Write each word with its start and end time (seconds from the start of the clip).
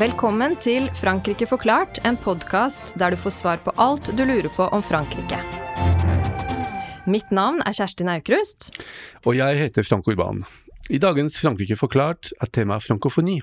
Velkommen 0.00 0.54
til 0.56 0.86
Frankrike 0.96 1.44
forklart, 1.44 1.98
en 2.08 2.16
podkast 2.16 2.94
der 2.96 3.12
du 3.12 3.18
får 3.20 3.34
svar 3.36 3.58
på 3.60 3.74
alt 3.76 4.08
du 4.16 4.22
lurer 4.24 4.48
på 4.54 4.64
om 4.72 4.80
Frankrike. 4.80 5.36
Mitt 7.04 7.28
navn 7.34 7.60
er 7.68 7.76
Kjerstin 7.76 8.08
Aukrust. 8.08 8.70
Og 9.28 9.36
jeg 9.36 9.58
heter 9.60 9.84
Frank 9.84 10.08
Urban. 10.08 10.46
I 10.88 11.02
dagens 11.02 11.36
Frankrike 11.36 11.76
forklart 11.76 12.32
er 12.40 12.48
temaet 12.48 12.86
frankofoni, 12.86 13.42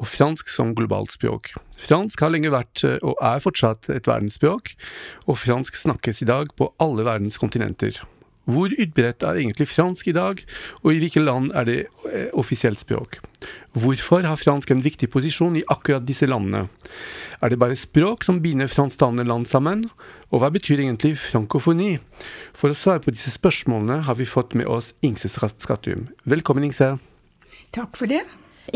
og 0.00 0.08
fransk 0.08 0.48
som 0.48 0.72
globalt 0.76 1.12
språk. 1.14 1.52
Fransk 1.80 2.22
har 2.24 2.32
lenge 2.32 2.52
vært, 2.52 2.84
og 3.04 3.18
er 3.20 3.42
fortsatt, 3.44 3.90
et 3.92 4.08
verdensspråk, 4.08 4.72
og 5.28 5.38
fransk 5.40 5.76
snakkes 5.76 6.24
i 6.24 6.30
dag 6.30 6.54
på 6.56 6.72
alle 6.80 7.04
verdens 7.06 7.38
kontinenter. 7.40 8.00
Hvor 8.50 8.72
utbredt 8.72 9.22
er 9.22 9.38
egentlig 9.38 9.68
fransk 9.68 10.08
i 10.10 10.16
dag, 10.16 10.40
og 10.82 10.88
i 10.92 11.00
hvilke 11.02 11.22
land 11.22 11.52
er 11.54 11.66
det 11.68 11.78
eh, 12.08 12.30
offisielt 12.32 12.80
språk? 12.80 13.20
Hvorfor 13.76 14.24
har 14.26 14.40
fransk 14.40 14.72
en 14.72 14.82
viktig 14.82 15.10
posisjon 15.12 15.60
i 15.60 15.66
akkurat 15.70 16.06
disse 16.08 16.26
landene? 16.26 16.66
Er 17.40 17.52
det 17.52 17.60
bare 17.60 17.78
språk 17.78 18.24
som 18.26 18.40
binder 18.42 18.70
fransktalende 18.72 19.28
land 19.28 19.46
sammen? 19.46 19.86
Og 20.32 20.42
hva 20.42 20.50
betyr 20.50 20.80
egentlig 20.80 21.14
frankofoni? 21.20 21.98
For 22.56 22.72
å 22.72 22.78
svare 22.78 23.04
på 23.04 23.14
disse 23.14 23.32
spørsmålene 23.36 24.02
har 24.08 24.18
vi 24.18 24.28
fått 24.28 24.56
med 24.58 24.66
oss 24.66 24.94
Ingse 25.04 25.30
Skattum. 25.30 26.08
Velkommen, 26.24 26.66
Ingse. 26.66 26.96
Takk 27.76 27.94
for 28.00 28.10
det. 28.10 28.24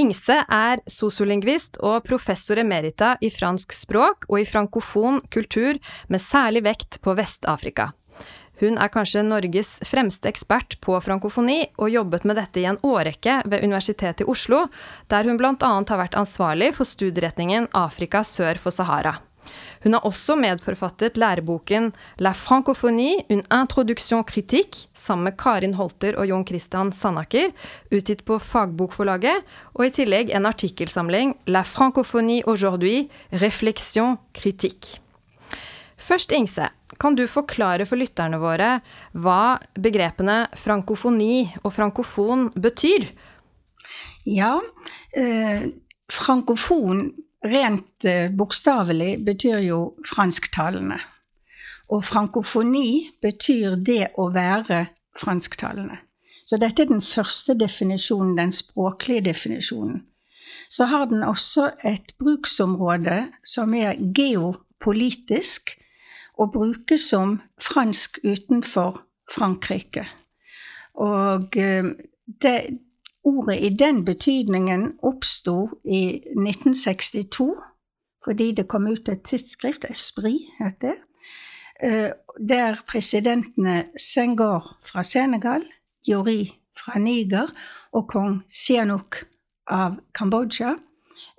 Ingse 0.00 0.40
er 0.42 0.80
sosiolingvist 0.90 1.78
og 1.82 2.04
professor 2.06 2.60
emerita 2.60 3.14
i 3.24 3.30
fransk 3.32 3.74
språk 3.76 4.28
og 4.28 4.40
i 4.40 4.46
frankofon 4.48 5.20
kultur, 5.32 5.78
med 6.08 6.22
særlig 6.22 6.64
vekt 6.66 7.00
på 7.04 7.14
Vest-Afrika. 7.18 7.92
Hun 8.60 8.78
er 8.78 8.90
kanskje 8.92 9.24
Norges 9.26 9.76
fremste 9.86 10.30
ekspert 10.30 10.76
på 10.84 10.94
frankofoni, 11.02 11.64
og 11.74 11.90
jobbet 11.90 12.24
med 12.28 12.38
dette 12.38 12.62
i 12.62 12.68
en 12.70 12.78
årrekke 12.86 13.40
ved 13.50 13.66
Universitetet 13.66 14.22
i 14.22 14.30
Oslo, 14.30 14.68
der 15.10 15.26
hun 15.26 15.40
bl.a. 15.40 15.54
har 15.58 16.00
vært 16.00 16.18
ansvarlig 16.18 16.70
for 16.76 16.86
studieretningen 16.86 17.68
Afrika 17.74 18.22
sør 18.22 18.60
for 18.62 18.74
Sahara. 18.74 19.18
Hun 19.84 19.96
har 19.96 20.06
også 20.08 20.36
medforfattet 20.40 21.18
læreboken 21.20 21.90
La 22.24 22.32
francophonie, 22.32 23.24
une 23.28 23.44
introduction 23.52 24.24
critique, 24.24 24.88
sammen 24.94 25.24
med 25.24 25.36
Karin 25.38 25.74
Holter 25.74 26.16
og 26.18 26.28
Jon 26.28 26.46
Christian 26.46 26.92
Sandaker, 26.92 27.52
utgitt 27.92 28.24
på 28.24 28.38
Fagbokforlaget, 28.38 29.44
og 29.74 29.86
i 29.86 29.94
tillegg 29.94 30.32
en 30.32 30.48
artikkelsamling 30.48 31.36
La 31.46 31.64
francophonie 31.64 32.44
aujourd'hui, 32.46 33.08
réflexion 33.32 34.18
critique. 34.34 35.00
Først, 36.04 36.32
Ingse, 36.32 36.66
kan 37.00 37.16
du 37.16 37.24
forklare 37.30 37.86
for 37.88 38.00
lytterne 38.00 38.38
våre 38.42 38.78
hva 39.16 39.56
begrepene 39.80 40.44
frankofoni 40.58 41.46
og 41.62 41.72
frankofon 41.72 42.50
betyr? 42.60 43.06
Ja, 44.28 44.58
eh, 45.16 45.70
frankofon 46.12 47.12
rent 47.44 48.04
eh, 48.08 48.30
bokstavelig 48.32 49.18
betyr 49.26 49.60
jo 49.64 49.80
fransktalende. 50.08 50.98
Og 51.92 52.04
frankofoni 52.04 53.10
betyr 53.22 53.76
det 53.84 54.14
å 54.18 54.30
være 54.32 54.86
fransktalende. 55.20 56.00
Så 56.44 56.58
dette 56.60 56.84
er 56.84 56.90
den 56.90 57.04
første 57.04 57.54
definisjonen, 57.56 58.36
den 58.36 58.52
språklige 58.52 59.24
definisjonen. 59.30 60.02
Så 60.68 60.88
har 60.90 61.06
den 61.08 61.22
også 61.22 61.70
et 61.84 62.14
bruksområde 62.20 63.28
som 63.46 63.74
er 63.74 63.96
geopolitisk, 64.16 65.76
og 66.34 66.52
brukes 66.52 67.04
som 67.12 67.38
fransk 67.62 68.18
utenfor 68.24 69.04
Frankrike. 69.30 70.02
Og 70.98 71.56
eh, 71.56 71.92
det, 72.42 72.56
ordet 73.24 73.58
i 73.60 73.68
den 73.68 74.04
betydningen 74.04 74.92
oppsto 75.02 75.68
i 75.84 76.22
1962 76.36 77.54
fordi 78.24 78.52
det 78.56 78.68
kom 78.68 78.86
ut 78.88 79.08
et 79.12 79.20
tidsskrift, 79.22 79.84
Esprit 79.84 80.48
het 80.56 80.78
det, 80.80 80.94
eh, 81.82 82.12
der 82.40 82.80
presidentene 82.88 83.84
Senghor 84.00 84.78
fra 84.84 85.02
Senegal, 85.02 85.64
Diori 86.06 86.54
fra 86.72 86.98
Niger 86.98 87.52
og 87.92 88.08
kong 88.08 88.40
Sihanouk 88.48 89.24
av 89.68 90.00
Kambodsja 90.14 90.76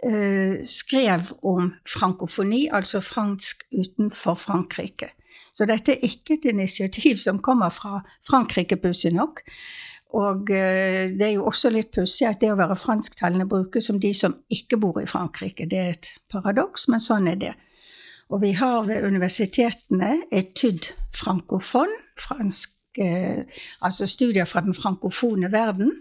Eh, 0.04 0.64
skrev 0.64 1.32
om 1.42 1.74
frankofoni, 1.88 2.68
altså 2.72 3.00
fransk 3.02 3.64
utenfor 3.72 4.36
Frankrike. 4.36 5.10
Så 5.56 5.66
dette 5.66 5.96
er 5.96 6.04
ikke 6.06 6.36
et 6.36 6.46
initiativ 6.52 7.18
som 7.24 7.40
kommer 7.40 7.70
fra 7.74 8.02
Frankrike, 8.28 8.76
pussig 8.76 9.14
nok. 9.16 9.42
Og 10.16 10.52
eh, 10.54 11.12
det 11.12 11.28
er 11.28 11.34
jo 11.36 11.48
også 11.50 11.72
litt 11.74 11.92
pussig 11.96 12.28
at 12.30 12.40
det 12.40 12.54
å 12.54 12.60
være 12.60 12.78
fransktalende 12.80 13.48
brukes 13.52 13.90
som 13.90 14.00
de 14.00 14.14
som 14.16 14.38
ikke 14.54 14.80
bor 14.80 15.02
i 15.02 15.10
Frankrike. 15.10 15.68
Det 15.72 15.82
er 15.82 15.92
et 15.98 16.12
paradoks, 16.32 16.88
men 16.92 17.04
sånn 17.04 17.28
er 17.32 17.42
det. 17.42 17.54
Og 18.32 18.42
vi 18.42 18.54
har 18.58 18.88
ved 18.88 19.06
universitetene 19.06 20.16
etydd 20.34 20.90
frankofon, 21.16 21.92
fransk, 22.22 22.72
eh, 22.98 23.44
altså 23.86 24.08
studier 24.10 24.48
fra 24.50 24.64
den 24.66 24.78
frankofone 24.78 25.52
verden, 25.54 25.92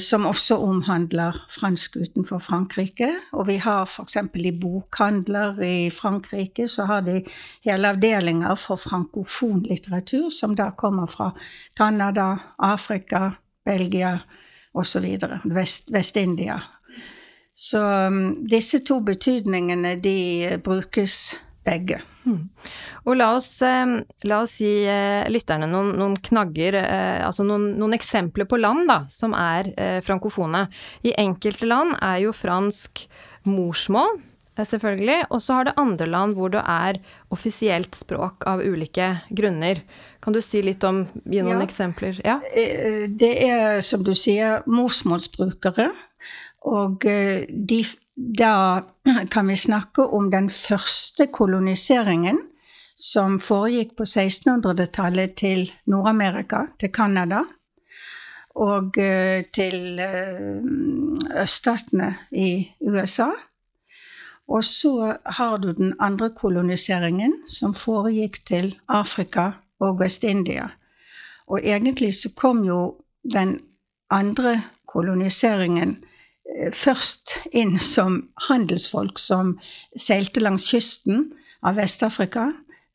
som 0.00 0.24
også 0.24 0.56
omhandler 0.64 1.36
fransk 1.52 1.98
utenfor 2.00 2.40
Frankrike. 2.40 3.10
Og 3.36 3.50
vi 3.50 3.58
har 3.60 3.84
f.eks. 3.84 4.16
i 4.34 4.52
bokhandler 4.56 5.60
i 5.60 5.90
Frankrike 5.92 6.64
så 6.68 6.86
har 6.88 7.04
de 7.04 7.18
hele 7.66 7.90
avdelinger 7.92 8.56
for 8.56 8.80
frankofon 8.80 9.66
litteratur, 9.68 10.30
som 10.32 10.56
da 10.56 10.70
kommer 10.72 11.06
fra 11.12 11.34
Canada, 11.76 12.38
Afrika, 12.58 13.34
Belgia 13.64 14.18
osv. 14.72 15.18
Vest-India. 15.92 16.60
Så 17.54 18.06
um, 18.06 18.46
disse 18.48 18.78
to 18.78 19.00
betydningene 19.00 19.96
de 20.00 20.58
brukes 20.64 21.36
begge. 21.66 22.00
Mm. 22.24 22.48
Og 23.06 23.16
la 23.18 23.32
oss, 23.36 23.50
eh, 23.66 23.94
la 24.28 24.40
oss 24.42 24.56
gi 24.62 24.72
eh, 24.88 25.28
lytterne 25.30 25.68
noen, 25.70 25.94
noen 25.98 26.16
knagger, 26.28 26.78
eh, 26.80 27.22
altså 27.26 27.46
noen, 27.46 27.72
noen, 27.78 27.96
eksempler 27.96 28.48
på 28.50 28.60
land 28.60 28.86
da, 28.90 29.02
som 29.12 29.34
er 29.36 29.70
frankofone. 30.04 30.66
I 31.06 31.14
enkelte 31.20 31.68
land 31.68 31.96
er 32.00 32.22
jo 32.24 32.34
fransk 32.36 33.06
morsmål, 33.48 34.20
selvfølgelig, 34.58 35.18
og 35.32 35.40
så 35.40 35.58
har 35.58 35.68
det 35.68 35.78
andre 35.80 36.06
land 36.10 36.36
hvor 36.36 36.52
det 36.52 36.62
er 36.68 36.98
offisielt 37.32 37.96
språk 37.96 38.44
av 38.46 38.60
ulike 38.60 39.08
grunner. 39.32 39.80
Kan 40.22 40.36
du 40.36 40.42
si 40.44 40.60
litt 40.62 40.84
om, 40.84 41.06
gi 41.24 41.40
noen 41.42 41.62
ja. 41.62 41.66
eksempler? 41.66 42.20
Ja? 42.26 42.38
Det 42.52 43.32
er, 43.48 43.80
som 43.86 44.04
du 44.06 44.12
sier, 44.18 44.60
morsmålsbrukere. 44.70 45.88
Og 46.68 47.02
de 47.02 47.80
da 48.16 48.82
kan 49.30 49.48
vi 49.48 49.56
snakke 49.56 50.02
om 50.02 50.30
den 50.30 50.50
første 50.50 51.26
koloniseringen 51.32 52.38
som 52.96 53.38
foregikk 53.40 53.96
på 53.96 54.04
1600-tallet 54.04 55.34
til 55.40 55.70
Nord-Amerika, 55.90 56.66
til 56.78 56.92
Canada. 56.92 57.42
Og 58.52 58.98
eh, 59.00 59.46
til 59.48 59.98
eh, 59.98 60.60
øststatene 61.40 62.10
i 62.36 62.68
USA. 62.84 63.30
Og 64.48 64.64
så 64.64 65.16
har 65.24 65.56
du 65.56 65.72
den 65.72 65.94
andre 66.00 66.28
koloniseringen, 66.36 67.38
som 67.46 67.72
foregikk 67.74 68.42
til 68.46 68.74
Afrika 68.88 69.52
og 69.80 70.00
Vest-India. 70.00 70.68
Og 71.48 71.64
egentlig 71.64 72.12
så 72.14 72.28
kom 72.36 72.64
jo 72.64 72.96
den 73.24 73.60
andre 74.10 74.60
koloniseringen 74.86 75.96
først 76.76 77.36
inn 77.52 77.78
som 77.80 78.18
handelsfolk 78.48 79.18
som 79.20 79.56
seilte 79.98 80.42
langs 80.42 80.68
kysten 80.70 81.30
av 81.64 81.78
Vest-Afrika, 81.80 82.50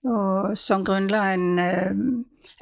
og 0.07 0.57
som 0.59 0.85
grunnla 0.87 1.23
eh, 1.35 1.95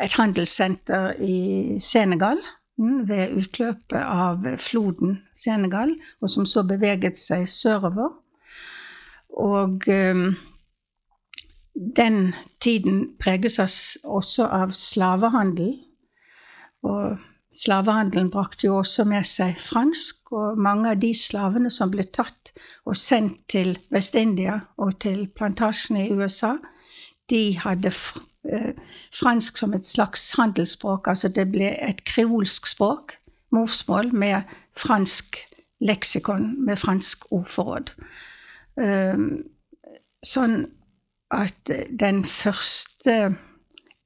et 0.02 0.16
handelssenter 0.18 1.14
i 1.22 1.78
Senegal 1.84 2.40
mm, 2.80 3.08
ved 3.10 3.36
utløpet 3.42 4.02
av 4.02 4.46
floden 4.62 5.20
Senegal, 5.36 5.94
og 6.22 6.32
som 6.32 6.48
så 6.50 6.64
beveget 6.68 7.20
seg 7.20 7.48
sørover. 7.50 8.16
Og 9.36 9.84
um, 9.92 10.30
den 11.96 12.34
tiden 12.64 13.18
preges 13.20 13.60
også 14.04 14.48
av 14.48 14.72
slavehandel. 14.72 15.74
Og 16.88 17.18
Slavehandelen 17.56 18.30
brakte 18.32 18.68
jo 18.68 18.78
også 18.82 19.06
med 19.08 19.24
seg 19.28 19.56
fransk, 19.64 20.32
og 20.36 20.58
mange 20.60 20.92
av 20.92 21.00
de 21.00 21.14
slavene 21.16 21.72
som 21.72 21.92
ble 21.94 22.04
tatt 22.04 22.52
og 22.84 22.98
sendt 23.00 23.46
til 23.52 23.78
Vest-India 23.96 24.60
og 24.82 24.98
til 25.06 25.26
plantasjene 25.32 26.04
i 26.04 26.12
USA, 26.12 26.56
de 27.32 27.56
hadde 27.62 27.94
eh, 27.94 28.76
fransk 29.16 29.58
som 29.62 29.74
et 29.74 29.88
slags 29.88 30.28
handelsspråk. 30.36 31.08
Altså 31.08 31.32
det 31.32 31.48
ble 31.54 31.72
et 31.80 32.04
kreolsk 32.04 32.68
språk, 32.68 33.16
morsmål, 33.56 34.12
med 34.12 34.52
fransk 34.76 35.40
leksikon, 35.80 36.54
med 36.66 36.80
fransk 36.82 37.30
ordforråd. 37.32 37.96
Um, 38.76 39.46
sånn 40.26 40.66
at 41.32 41.72
den 41.90 42.26
første 42.28 43.36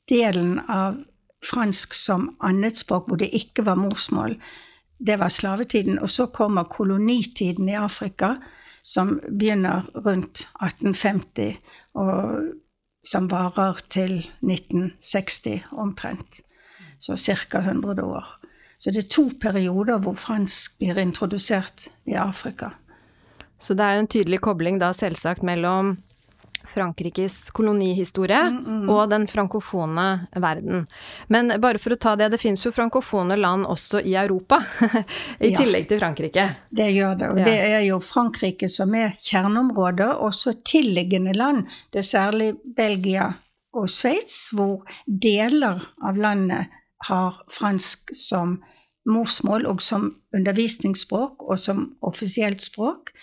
delen 0.09 0.59
av 0.69 0.99
fransk 1.45 1.93
som 1.93 2.35
annetspråk, 2.43 3.07
hvor 3.07 3.19
det 3.21 3.29
ikke 3.35 3.65
var 3.65 3.79
morsmål, 3.79 4.35
det 4.99 5.19
var 5.19 5.29
slavetiden. 5.29 5.99
Og 5.99 6.09
så 6.09 6.25
kommer 6.25 6.63
kolonitiden 6.63 7.69
i 7.69 7.77
Afrika, 7.79 8.35
som 8.83 9.19
begynner 9.29 9.87
rundt 9.95 10.47
1850, 10.63 11.59
og 11.93 12.41
som 13.05 13.29
varer 13.31 13.79
til 13.89 14.19
1960 14.41 15.71
omtrent. 15.71 16.41
Så 16.99 17.15
ca. 17.15 17.59
100 17.59 18.03
år. 18.03 18.25
Så 18.79 18.91
det 18.91 19.03
er 19.03 19.11
to 19.11 19.29
perioder 19.41 19.99
hvor 19.99 20.15
fransk 20.15 20.77
blir 20.79 20.97
introdusert 20.99 21.87
i 22.07 22.13
Afrika. 22.13 22.69
Så 23.59 23.73
det 23.73 23.83
er 23.83 23.99
en 23.99 24.07
tydelig 24.07 24.39
kobling 24.41 24.79
da 24.79 24.91
selvsagt 24.95 25.43
mellom 25.43 25.97
Frankrikes 26.67 27.49
kolonihistorie 27.55 28.41
mm, 28.51 28.59
mm. 28.65 28.89
og 28.91 29.09
den 29.11 29.27
frankofone 29.27 30.05
verden. 30.35 30.85
Men 31.27 31.53
bare 31.61 31.81
for 31.81 31.95
å 31.95 31.99
ta 32.01 32.15
det, 32.19 32.31
det 32.33 32.41
fins 32.41 32.65
jo 32.65 32.73
frankofone 32.75 33.37
land 33.39 33.67
også 33.69 34.01
i 34.01 34.15
Europa, 34.19 34.61
i 35.39 35.51
ja, 35.51 35.59
tillegg 35.59 35.89
til 35.89 36.01
Frankrike. 36.01 36.47
Det 36.69 36.89
gjør 36.91 37.19
det, 37.19 37.29
og 37.33 37.41
ja. 37.41 37.49
det 37.49 37.59
er 37.69 37.85
jo 37.87 38.01
Frankrike 38.03 38.69
som 38.71 38.95
er 38.97 39.15
kjerneområdet, 39.17 40.09
også 40.29 40.57
tilliggende 40.67 41.35
land. 41.37 41.65
Det 41.93 42.03
er 42.03 42.09
særlig 42.09 42.51
Belgia 42.77 43.31
og 43.77 43.89
Sveits, 43.93 44.49
hvor 44.55 44.83
deler 45.05 45.83
av 46.05 46.17
landet 46.19 46.75
har 47.07 47.37
fransk 47.53 48.11
som 48.17 48.57
morsmål 49.09 49.67
og 49.69 49.83
som 49.83 50.09
undervisningsspråk 50.35 51.45
og 51.45 51.59
som 51.59 51.85
offisielt 52.05 52.61
språk. 52.63 53.13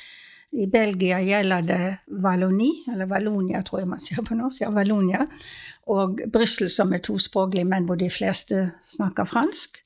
I 0.52 0.66
Belgia 0.70 1.18
gjelder 1.20 1.62
det 1.66 1.96
Valoni, 2.22 2.70
eller 2.92 3.08
Valonia, 3.10 3.62
tror 3.62 3.82
jeg 3.82 3.90
man 3.90 4.02
sier 4.02 4.22
på 4.24 4.36
norsk. 4.38 4.62
Ja, 4.62 4.70
Valonia. 4.72 5.26
Og 5.92 6.22
Brussel 6.32 6.70
som 6.72 6.94
er 6.94 7.02
tospråklig, 7.04 7.66
men 7.68 7.88
hvor 7.88 7.98
de 8.00 8.08
fleste 8.12 8.70
snakker 8.84 9.28
fransk. 9.28 9.82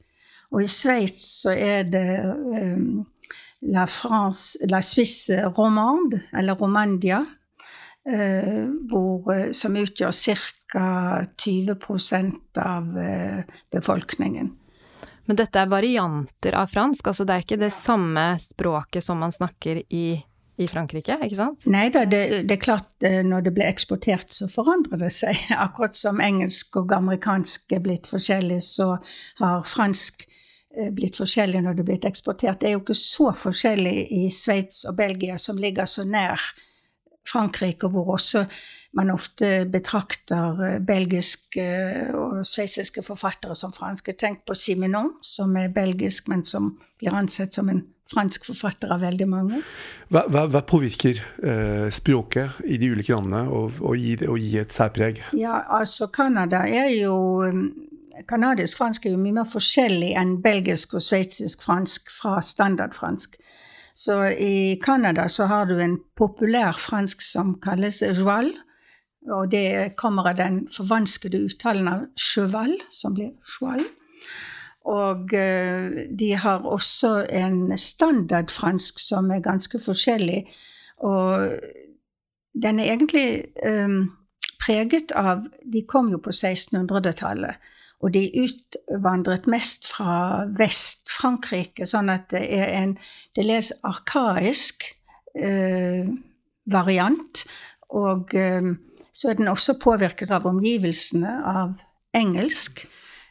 Og 0.51 0.65
i 0.65 0.71
Sveits 0.71 1.27
så 1.43 1.55
er 1.55 1.85
det 1.91 2.07
um, 2.27 3.05
La 3.73 3.87
France, 3.91 4.59
La 4.71 4.83
Suisse 4.83 5.35
romande, 5.57 6.23
eller 6.37 6.59
Romandia, 6.59 7.21
uh, 7.25 8.65
hvor, 8.91 9.31
uh, 9.31 9.51
som 9.57 9.79
utgjør 9.79 10.15
ca. 10.15 10.87
20% 11.35 12.62
av 12.62 12.91
uh, 12.95 13.61
befolkningen. 13.75 14.53
Men 15.31 15.39
dette 15.39 15.62
er 15.62 15.71
varianter 15.71 16.57
av 16.59 16.71
fransk, 16.73 17.07
altså 17.07 17.27
det 17.27 17.35
er 17.35 17.45
ikke 17.45 17.61
det 17.61 17.75
samme 17.75 18.33
språket 18.43 19.05
som 19.07 19.21
man 19.23 19.35
snakker 19.35 19.85
i 19.87 20.19
i 20.61 20.69
Frankrike, 20.71 21.17
ikke 21.25 21.39
sant? 21.39 21.67
Nei 21.71 21.89
da, 21.93 22.05
det, 22.09 22.23
det, 22.49 22.57
er 22.57 22.62
klart 22.62 23.07
eh, 23.07 23.21
når 23.27 23.47
det 23.47 23.55
ble 23.57 23.67
eksportert, 23.69 24.33
så 24.35 24.49
forandrer 24.51 25.01
det 25.01 25.12
seg. 25.17 25.39
Akkurat 25.67 25.97
som 25.99 26.21
engelsk 26.25 26.81
og 26.81 26.93
amerikansk 26.97 27.77
er 27.77 27.85
blitt 27.85 28.11
forskjellig, 28.11 28.61
så 28.65 28.93
har 29.41 29.65
fransk 29.69 30.27
eh, 30.77 30.91
blitt 30.97 31.21
forskjellig 31.21 31.62
når 31.65 31.79
det 31.79 31.85
er 31.85 31.91
blitt 31.93 32.11
eksportert. 32.11 32.61
Det 32.61 32.71
er 32.71 32.77
jo 32.77 32.83
ikke 32.85 32.99
så 32.99 33.31
forskjellig 33.37 33.97
i 34.17 34.27
Sveits 34.35 34.85
og 34.89 34.99
Belgia, 35.01 35.39
som 35.41 35.61
ligger 35.61 35.89
så 35.91 36.05
nær 36.09 36.51
Frankrike, 37.29 37.89
hvor 37.89 38.15
også 38.17 38.45
man 38.97 39.12
ofte 39.15 39.65
betrakter 39.71 40.65
eh, 40.67 40.81
belgiske 40.83 41.67
og 42.17 42.43
sveitsiske 42.47 43.05
forfattere 43.07 43.57
som 43.57 43.73
franske. 43.77 44.17
Tenk 44.19 44.45
på 44.49 44.57
Simenon, 44.59 45.15
som 45.23 45.57
er 45.57 45.73
belgisk, 45.75 46.29
men 46.29 46.45
som 46.45 46.75
blir 46.99 47.17
ansett 47.17 47.55
som 47.55 47.71
en 47.71 47.85
fransk 48.11 48.49
forfatter 48.51 48.93
av 48.95 49.05
veldig 49.05 49.29
mange. 49.31 49.62
Hva, 50.11 50.25
hva, 50.31 50.47
hva 50.51 50.62
påvirker 50.67 51.21
eh, 51.47 51.89
språket 51.95 52.61
i 52.67 52.79
de 52.81 52.91
ulike 52.93 53.15
landene 53.15 53.45
og, 53.49 53.79
og, 53.81 53.97
gi, 53.99 54.17
og, 54.27 54.39
gi, 54.41 54.57
et 54.62 54.75
særpreg? 54.75 55.23
Ja, 55.39 55.61
altså 55.79 56.11
Canada 56.12 56.65
er 56.67 56.91
jo 56.97 57.17
Canadisk 58.29 58.77
um, 58.77 58.85
fransk 58.85 59.07
er 59.07 59.15
jo 59.15 59.23
mye 59.23 59.39
mer 59.41 59.51
forskjellig 59.51 60.15
enn 60.19 60.39
belgisk 60.45 60.97
og 60.99 61.05
sveitsisk 61.05 61.62
fransk 61.67 62.11
fra 62.12 62.41
standardfransk. 62.45 63.39
Så 64.01 64.17
i 64.33 64.81
Canada 64.83 65.29
så 65.29 65.47
har 65.51 65.69
du 65.69 65.79
en 65.81 65.99
populær 66.17 66.79
fransk 66.79 67.23
som 67.25 67.55
kalles 67.62 68.03
joal. 68.03 68.53
Og 69.29 69.51
det 69.53 69.97
kommer 70.01 70.31
av 70.31 70.39
den 70.39 70.62
forvanskede 70.73 71.43
uttalen 71.45 71.89
av 71.91 72.07
cheval, 72.17 72.79
som 72.91 73.12
blir 73.15 73.35
joal. 73.45 73.85
Og 74.88 75.35
eh, 75.37 76.06
de 76.19 76.31
har 76.41 76.65
også 76.65 77.27
en 77.29 77.77
standardfransk 77.77 78.99
som 79.03 79.31
er 79.31 79.44
ganske 79.44 79.79
forskjellig. 79.79 80.47
Og 81.05 81.61
den 82.62 82.81
er 82.81 82.93
egentlig 82.93 83.44
um, 83.67 84.11
preget 84.61 85.12
av 85.17 85.47
De 85.73 85.85
kom 85.88 86.11
jo 86.12 86.19
på 86.23 86.32
1600-tallet, 86.32 87.56
og 88.00 88.15
de 88.15 88.25
utvandret 88.43 89.47
mest 89.50 89.87
fra 89.88 90.47
Vest-Frankrike, 90.56 91.87
sånn 91.87 92.11
at 92.12 92.31
det 92.33 92.43
er 92.56 92.73
en 92.81 92.97
til 93.37 93.53
dels 93.53 93.73
arkaisk 93.87 94.88
uh, 95.37 96.09
variant. 96.73 97.44
Og 97.91 98.33
um, 98.35 98.75
så 99.12 99.31
er 99.31 99.41
den 99.41 99.50
også 99.53 99.79
påvirket 99.83 100.31
av 100.33 100.47
omgivelsene, 100.49 101.33
av 101.44 101.76
engelsk 102.17 102.85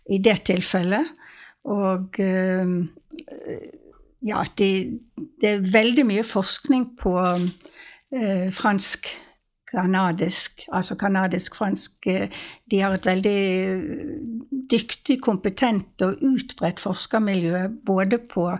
i 0.10 0.19
det 0.24 0.44
tilfellet. 0.50 1.16
Og 1.63 2.19
ehm, 2.19 2.89
ja, 4.25 4.44
det, 4.57 5.00
det, 5.41 5.50
er 5.50 5.71
veldig 5.73 6.06
mye 6.06 6.23
forskning 6.23 6.85
på 7.00 7.15
eh, 7.19 8.51
fransk 8.51 9.07
kanadisk, 9.69 10.63
altså 10.71 10.95
kanadisk-fransk. 10.95 12.07
Eh, 12.07 12.29
de 12.71 12.79
har 12.79 12.94
et 12.94 13.06
veldig 13.06 13.41
dyktig, 14.71 15.21
kompetent 15.21 16.01
og 16.01 16.17
utbredt 16.21 16.79
forskermiljø 16.79 17.67
både 17.85 18.17
på 18.17 18.51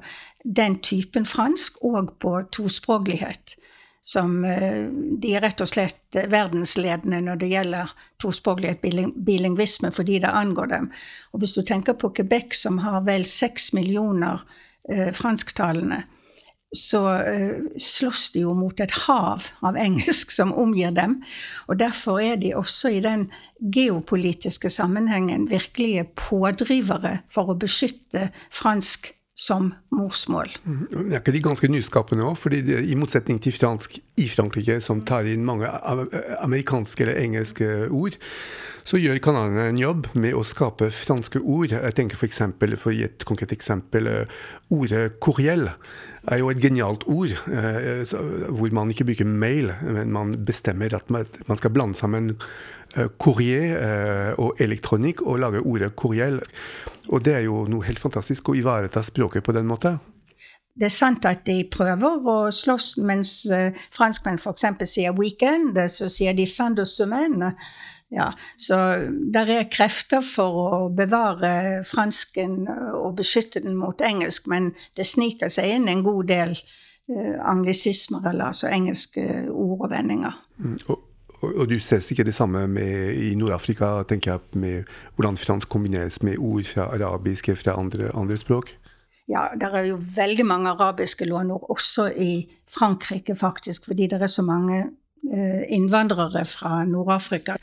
den 0.46 0.80
typen 0.82 1.26
fransk 1.26 1.84
og 1.84 2.14
på 2.20 2.42
tospråklighet 2.52 3.58
som 4.02 4.46
eh, 4.46 4.88
De 5.22 5.34
er 5.36 5.44
rett 5.44 5.62
og 5.62 5.70
slett 5.70 6.20
verdensledende 6.32 7.22
når 7.26 7.42
det 7.42 7.52
gjelder 7.52 7.92
tospråklighet, 8.24 8.82
bilingvisme, 9.16 9.92
fordi 9.96 10.22
det 10.24 10.32
angår 10.32 10.72
dem. 10.72 10.92
Og 11.34 11.44
hvis 11.44 11.56
du 11.58 11.62
tenker 11.66 11.98
på 12.00 12.14
Quebec, 12.16 12.56
som 12.58 12.80
har 12.86 13.04
vel 13.08 13.28
seks 13.28 13.74
millioner 13.76 14.46
eh, 14.90 15.12
fransktalende, 15.16 16.04
så 16.76 17.02
eh, 17.18 17.56
slåss 17.82 18.32
de 18.32 18.44
jo 18.44 18.54
mot 18.54 18.80
et 18.80 18.94
hav 19.08 19.48
av 19.66 19.78
engelsk 19.78 20.32
som 20.32 20.54
omgir 20.54 20.94
dem. 20.94 21.20
Og 21.68 21.80
derfor 21.82 22.22
er 22.22 22.38
de 22.42 22.54
også 22.58 22.94
i 22.94 23.04
den 23.04 23.30
geopolitiske 23.74 24.70
sammenhengen 24.70 25.50
virkelige 25.50 26.06
pådrivere 26.20 27.20
for 27.34 27.50
å 27.50 27.58
beskytte 27.58 28.30
fransk 28.54 29.14
som 29.40 29.72
morsmål. 29.96 30.52
Mm. 30.66 31.12
Er 31.14 31.22
ikke 31.22 31.34
de 31.36 31.44
ganske 31.46 31.70
nyskapende 31.72 32.26
òg? 32.28 32.44
I 32.52 32.98
motsetning 33.00 33.40
til 33.40 33.56
fransk 33.56 33.96
i 34.20 34.28
Frankrike, 34.28 34.80
som 34.84 35.04
tar 35.08 35.30
inn 35.32 35.48
mange 35.48 35.70
amerikanske 36.44 37.06
eller 37.06 37.22
engelske 37.24 37.70
ord, 37.88 38.20
så 38.88 39.00
gjør 39.02 39.22
kanalene 39.24 39.68
en 39.70 39.82
jobb 39.82 40.08
med 40.14 40.38
å 40.38 40.46
skape 40.48 40.92
franske 40.94 41.42
ord. 41.42 41.74
Jeg 41.74 41.96
tenker 41.98 42.20
For, 42.20 42.30
eksempel, 42.30 42.78
for 42.78 42.92
å 42.92 42.96
gi 42.96 43.06
et 43.08 43.26
konkret 43.26 43.52
eksempel, 43.56 44.08
eh, 44.08 44.26
ordet 44.70 45.20
'courriel' 45.20 45.72
er 46.30 46.38
jo 46.38 46.50
et 46.50 46.62
genialt 46.62 47.08
ord, 47.08 47.32
eh, 47.32 48.04
hvor 48.50 48.72
man 48.72 48.90
ikke 48.92 49.06
bruker 49.06 49.26
mail, 49.26 49.74
men 49.82 50.12
man 50.12 50.46
bestemmer 50.46 50.94
at 50.94 51.10
man 51.10 51.58
skal 51.58 51.72
blande 51.72 51.96
sammen 51.96 52.36
Eh, 52.98 53.06
courrier 53.22 54.34
og 54.42 54.58
elektronikk 54.58 55.22
og 55.22 55.44
lage 55.44 55.62
ordet 55.62 55.92
courriel. 55.96 56.40
Og 57.10 57.22
det 57.26 57.36
er 57.36 57.44
jo 57.46 57.68
noe 57.70 57.86
helt 57.86 58.02
fantastisk 58.02 58.50
å 58.50 58.58
ivareta 58.58 59.04
språket 59.06 59.46
på 59.46 59.54
den 59.54 59.70
måten. 59.70 60.00
Det 60.80 60.88
er 60.88 60.96
sant 60.96 61.26
at 61.28 61.46
de 61.48 61.60
prøver 61.72 62.28
å 62.32 62.38
slåss, 62.56 62.94
mens 63.04 63.32
uh, 63.52 63.76
franskmenn 63.96 64.40
f.eks. 64.40 64.66
sier 64.88 65.16
'weekend', 65.16 65.80
så 65.92 66.10
sier 66.10 66.34
de 66.34 66.48
'fin 66.48 66.76
de 66.78 66.86
semaine'. 66.86 67.54
Ja, 68.12 68.32
så 68.58 68.76
der 69.34 69.52
er 69.54 69.68
krefter 69.70 70.24
for 70.26 70.56
å 70.62 70.78
bevare 70.90 71.84
fransken 71.86 72.64
og 72.98 73.20
beskytte 73.20 73.62
den 73.62 73.76
mot 73.78 74.02
engelsk, 74.02 74.48
men 74.48 74.72
det 74.98 75.06
sniker 75.06 75.52
seg 75.54 75.76
inn 75.76 75.86
en 75.88 76.02
god 76.04 76.32
del 76.32 76.56
uh, 76.56 77.38
anglisismer, 77.52 78.26
eller 78.32 78.50
altså 78.50 78.72
engelske 78.72 79.28
ord 79.52 79.86
og 79.86 79.92
vendinger. 79.92 80.42
Mm, 80.58 80.80
og 80.88 81.06
og, 81.42 81.70
du 81.70 81.80
ser 81.80 82.00
sikkert 82.04 82.28
det 82.28 82.36
samme 82.36 82.68
med, 82.68 83.14
i 83.16 83.36
Nord-Afrika, 83.36 84.04
tenker 84.04 84.32
jeg, 84.32 84.40
med 84.60 84.84
hvordan 85.16 85.38
fransk 85.38 85.70
kombineres 85.70 86.22
med 86.24 86.36
ord 86.38 86.64
fra 86.68 86.90
arabiske, 86.92 87.56
fra 87.56 87.80
andre, 87.80 88.12
andre 88.16 88.38
språk? 88.38 88.74
Ja, 89.30 89.48
det 89.54 89.70
er 89.70 89.86
jo 89.86 90.00
veldig 90.16 90.46
mange 90.46 90.72
arabiske 90.72 91.26
lånord 91.30 91.68
også 91.70 92.08
i 92.18 92.50
Frankrike, 92.70 93.36
faktisk, 93.36 93.86
fordi 93.86 94.08
det 94.10 94.22
er 94.22 94.32
så 94.32 94.42
mange 94.42 94.80
eh, 95.34 95.64
innvandrere 95.70 96.46
fra 96.50 96.84
Nord-Afrika. 96.86 97.60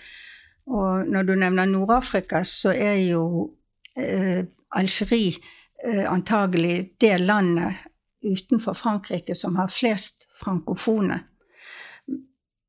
Og 0.66 1.06
når 1.10 1.22
du 1.22 1.34
nevner 1.34 1.66
Nord-Afrika, 1.66 2.42
så 2.42 2.70
er 2.70 3.00
jo 3.08 3.50
eh, 3.98 4.44
Algerie 4.70 5.32
eh, 5.84 6.12
antagelig 6.12 6.90
det 7.00 7.20
landet 7.20 7.82
utenfor 8.22 8.72
Frankrike 8.72 9.34
som 9.34 9.56
har 9.56 9.68
flest 9.68 10.28
frankofone. 10.38 11.20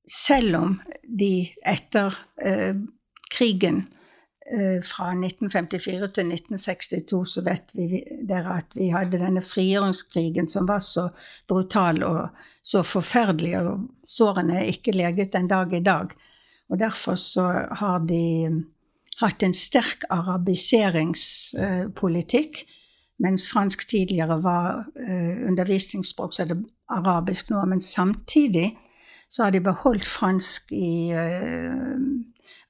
selv 0.08 0.56
om 0.56 0.82
de 1.20 1.50
etter 1.66 2.16
eh, 2.46 2.76
krigen 3.32 3.82
fra 4.88 5.10
1954 5.12 6.08
til 6.16 6.30
1962, 6.32 7.18
så 7.34 7.42
vet 7.44 7.74
vi 7.76 7.98
dere 8.30 8.54
at 8.62 8.78
vi 8.78 8.86
hadde 8.94 9.20
denne 9.20 9.42
frigjøringskrigen 9.44 10.48
som 10.48 10.70
var 10.70 10.80
så 10.80 11.10
brutal 11.52 12.00
og 12.08 12.46
så 12.64 12.80
forferdelig, 12.88 13.58
og 13.60 13.90
sårene 14.08 14.62
er 14.62 14.72
ikke 14.72 14.96
leget 14.96 15.36
en 15.36 15.52
dag 15.52 15.76
i 15.76 15.84
dag. 15.84 16.16
Og 16.70 16.80
derfor 16.80 17.16
så 17.16 17.66
har 17.72 18.00
de 18.08 18.46
eh, 18.46 18.52
hatt 19.22 19.44
en 19.44 19.54
sterk 19.56 20.04
arabiseringspolitikk. 20.14 22.66
Mens 23.24 23.50
fransk 23.50 23.88
tidligere 23.90 24.44
var 24.44 24.86
uh, 24.94 25.48
undervisningsspråk, 25.50 26.34
så 26.34 26.42
er 26.44 26.48
det 26.52 26.66
arabisk 26.94 27.50
nå. 27.50 27.66
Men 27.66 27.82
samtidig 27.82 28.78
så 29.30 29.44
har 29.44 29.52
de 29.52 29.62
beholdt 29.64 30.08
fransk 30.08 30.72
i 30.72 31.14
uh, 31.14 31.98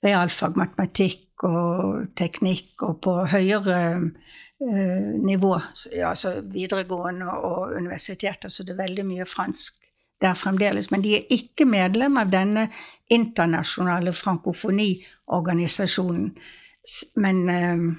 realfag, 0.05 0.57
matematikk 0.57 1.43
og 1.45 2.05
teknikk, 2.17 2.81
og 2.81 3.01
på 3.05 3.25
høyere 3.29 4.01
uh, 4.01 5.11
nivå, 5.21 5.59
altså 6.01 6.41
videregående 6.53 7.29
og 7.29 7.75
universiteter, 7.77 8.49
så 8.49 8.63
det 8.63 8.69
er 8.73 8.83
veldig 8.83 9.05
mye 9.05 9.25
fransk 9.29 9.73
der 10.21 10.33
fremdeles. 10.33 10.91
Men 10.91 11.03
de 11.03 11.15
er 11.17 11.21
ikke 11.29 11.65
medlem 11.69 12.17
av 12.17 12.31
denne 12.33 12.69
internasjonale 13.13 14.13
frankofoniorganisasjonen. 14.17 16.37
Men 17.21 17.49
uh, 17.49 17.93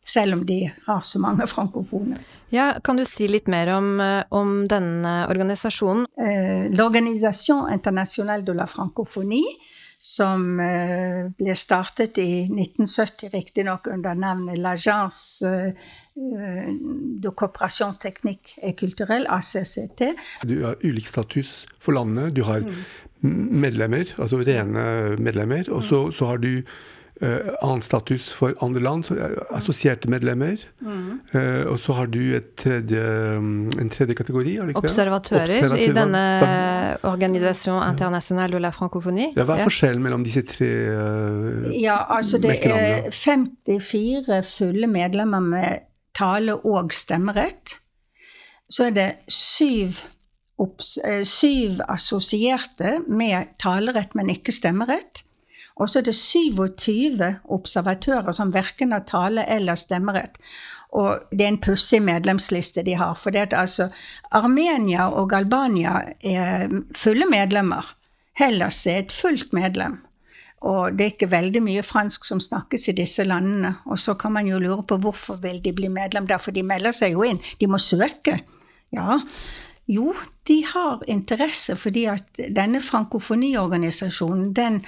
selv 0.00 0.38
om 0.38 0.46
de 0.46 0.72
har 0.86 1.00
så 1.00 1.20
mange 1.20 1.46
frankofone. 1.46 2.16
Ja, 2.50 2.72
kan 2.84 2.98
du 2.98 3.04
si 3.06 3.28
litt 3.28 3.50
mer 3.52 3.70
om, 3.76 4.00
om 4.34 4.54
denne 4.70 5.12
organisasjonen? 5.30 6.06
Eh, 6.18 6.70
L'Organisation 6.72 7.68
Internationale 7.72 8.42
de 8.46 8.56
la 8.56 8.66
Francophonie, 8.66 9.58
som 10.00 10.56
eh, 10.64 11.28
ble 11.36 11.54
startet 11.54 12.18
i 12.18 12.46
1970, 12.48 13.28
riktignok 13.34 13.90
under 13.92 14.16
navnet 14.16 14.56
L'Agence 14.58 15.44
eh, 15.44 15.90
de 16.16 17.32
Cooperation 17.36 17.92
Technique 18.00 18.56
et 18.62 18.72
Culturelle, 18.80 19.28
ACCT. 19.28 20.08
Du 20.48 20.62
har 20.64 20.80
ulik 20.82 21.12
status 21.12 21.66
for 21.78 21.92
landet. 22.00 22.32
Du 22.34 22.42
har 22.48 22.64
mm. 22.64 22.80
medlemmer, 23.60 24.14
altså 24.16 24.40
rene 24.40 25.18
medlemmer, 25.20 25.68
og 25.68 25.84
så, 25.84 26.06
så 26.10 26.32
har 26.32 26.40
du 26.40 26.64
annen 27.20 27.82
status 27.84 28.30
for 28.32 28.54
andre 28.64 28.80
land, 28.80 29.04
så, 29.04 29.14
uh, 29.14 29.56
assosierte 29.56 30.08
medlemmer. 30.08 30.62
Mm. 30.80 31.20
Uh, 31.34 31.72
og 31.72 31.76
så 31.82 31.96
har 31.98 32.08
du 32.08 32.20
tredje, 32.56 33.02
um, 33.36 33.68
en 33.80 33.90
tredje 33.92 34.16
kategori, 34.16 34.56
er 34.56 34.68
det 34.68 34.74
ikke 34.74 34.84
Observatører, 34.84 35.46
det? 35.46 35.58
Observatører 35.58 35.84
i 35.84 35.92
denne 35.96 36.24
Organisation 37.10 37.82
Internationale 37.84 38.56
de 38.56 38.62
la 38.64 38.72
Francophonie. 38.72 39.34
Ja, 39.36 39.44
hva 39.44 39.58
er 39.58 39.64
ja. 39.64 39.68
forskjellen 39.68 40.02
mellom 40.04 40.24
disse 40.24 40.46
tre 40.48 40.70
Ja, 41.76 41.98
altså 42.16 42.40
det 42.40 42.56
er 42.64 43.10
54 43.12 44.40
fulle 44.56 44.88
medlemmer 44.88 45.44
med 45.44 45.86
tale 46.16 46.56
og 46.56 46.94
stemmerett. 46.96 47.76
Så 48.70 48.88
er 48.88 48.94
det 48.96 49.08
syv, 49.28 49.98
syv 51.26 51.80
assosierte 51.88 53.00
med 53.08 53.56
talerett, 53.60 54.14
men 54.14 54.30
ikke 54.32 54.54
stemmerett. 54.54 55.24
Og 55.80 55.88
så 55.88 56.00
er 56.00 56.10
det 56.10 56.14
27 56.14 57.30
observatører 57.56 58.34
som 58.36 58.52
verken 58.54 58.92
har 58.92 59.06
tale 59.08 59.46
eller 59.48 59.78
stemmerett. 59.80 60.36
Og 60.92 61.22
det 61.30 61.46
er 61.46 61.52
en 61.54 61.62
pussig 61.62 62.02
medlemsliste 62.02 62.84
de 62.84 62.98
har. 63.00 63.16
For 63.16 63.32
det 63.32 63.48
at 63.48 63.56
altså 63.56 63.88
Armenia 64.30 65.08
og 65.08 65.32
Albania 65.32 66.00
er 66.20 66.68
fulle 66.96 67.28
medlemmer. 67.30 67.94
Hellas 68.36 68.84
er 68.86 69.04
et 69.04 69.14
fullt 69.14 69.54
medlem. 69.56 70.00
Og 70.60 70.92
det 70.92 71.04
er 71.04 71.12
ikke 71.14 71.30
veldig 71.32 71.62
mye 71.64 71.82
fransk 71.86 72.26
som 72.28 72.40
snakkes 72.42 72.90
i 72.90 72.96
disse 72.98 73.24
landene. 73.24 73.72
Og 73.88 73.98
så 73.98 74.14
kan 74.20 74.34
man 74.36 74.50
jo 74.50 74.60
lure 74.60 74.82
på 74.84 74.98
hvorfor 75.00 75.40
vil 75.40 75.62
de 75.64 75.72
bli 75.72 75.88
medlem 75.88 76.26
der, 76.28 76.42
for 76.42 76.52
de 76.52 76.66
melder 76.66 76.92
seg 76.92 77.16
jo 77.16 77.24
inn. 77.24 77.40
De 77.60 77.70
må 77.70 77.80
søke. 77.80 78.42
Ja, 78.92 79.20
jo, 79.90 80.12
de 80.46 80.60
har 80.66 81.00
interesse 81.10 81.74
fordi 81.78 82.04
at 82.10 82.38
denne 82.54 82.82
frankofoniorganisasjonen, 82.82 84.52
den 84.54 84.84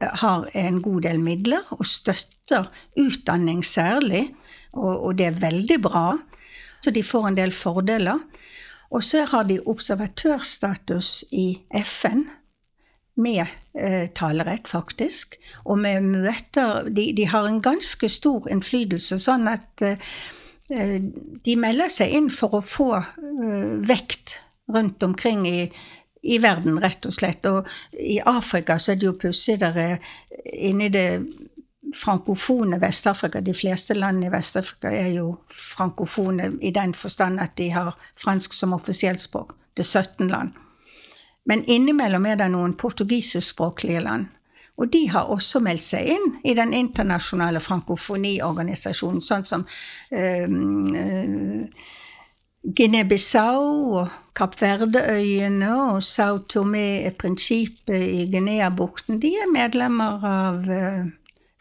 har 0.00 0.48
en 0.54 0.80
god 0.82 1.02
del 1.06 1.20
midler 1.22 1.66
og 1.76 1.86
støtter 1.86 2.70
utdanning 3.00 3.64
særlig, 3.64 4.28
og, 4.72 5.04
og 5.04 5.18
det 5.18 5.26
er 5.26 5.42
veldig 5.42 5.80
bra. 5.82 6.06
Så 6.84 6.92
de 6.92 7.02
får 7.02 7.28
en 7.28 7.36
del 7.38 7.52
fordeler. 7.52 8.18
Og 8.94 9.04
så 9.04 9.24
har 9.30 9.46
de 9.48 9.62
observatørstatus 9.66 11.24
i 11.32 11.46
FN, 11.80 12.26
med 13.14 13.46
eh, 13.78 14.08
talerett, 14.14 14.68
faktisk. 14.68 15.36
Og 15.64 15.78
med 15.78 16.02
møter 16.02 16.88
de, 16.90 17.12
de, 17.16 17.26
har 17.30 17.46
en 17.46 17.60
ganske 17.62 18.08
stor 18.10 18.48
innflytelse, 18.50 19.20
sånn 19.22 19.46
at 19.50 19.84
eh, 19.84 19.98
de 21.44 21.56
melder 21.60 21.92
seg 21.92 22.14
inn 22.16 22.30
for 22.34 22.58
å 22.58 22.64
få 22.64 22.90
eh, 22.98 23.76
vekt 23.86 24.38
rundt 24.74 25.02
omkring 25.06 25.44
i 25.46 25.60
i 26.24 26.38
verden, 26.42 26.80
rett 26.80 27.06
og 27.06 27.14
slett. 27.14 27.46
Og 27.46 27.68
i 27.92 28.18
Afrika 28.24 28.78
så 28.78 28.92
er 28.92 29.00
det 29.00 29.08
jo 29.08 29.18
pussig 29.20 29.58
der 29.60 29.98
inni 30.52 30.88
det 30.92 31.08
frankofone 31.94 32.80
Vest-Afrika. 32.80 33.40
De 33.40 33.54
fleste 33.54 33.94
land 33.94 34.24
i 34.24 34.30
Vest-Afrika 34.32 34.90
er 34.90 35.12
jo 35.14 35.36
frankofone 35.52 36.52
i 36.62 36.72
den 36.74 36.94
forstand 36.94 37.40
at 37.40 37.56
de 37.58 37.70
har 37.70 37.94
fransk 38.16 38.52
som 38.52 38.72
offisielt 38.72 39.20
språk. 39.20 39.54
Det 39.76 39.84
er 39.84 40.02
17 40.02 40.28
land. 40.28 40.54
Men 41.46 41.64
innimellom 41.68 42.26
er 42.26 42.38
det 42.40 42.48
noen 42.54 42.76
portugisespråklige 42.80 44.00
land. 44.00 44.30
Og 44.76 44.88
de 44.92 45.04
har 45.10 45.30
også 45.30 45.60
meldt 45.62 45.84
seg 45.86 46.08
inn 46.16 46.32
i 46.44 46.54
den 46.58 46.72
internasjonale 46.74 47.60
frankofoniorganisasjonen, 47.62 49.20
sånn 49.22 49.44
som 49.46 49.66
øh, 50.10 50.56
øh, 50.98 51.68
Guinea-Bissau 52.64 53.96
og 54.00 54.08
Kapp 54.36 54.56
Verde-øyene 54.60 55.70
og 55.92 56.02
Sao 56.02 56.38
Tomé 56.52 57.10
Principe 57.18 57.98
i 57.98 58.24
Guinea-bukten 58.32 59.20
de 59.20 59.34
er 59.36 59.50
medlemmer 59.52 60.24
av 60.24 60.64
uh, 60.64 61.04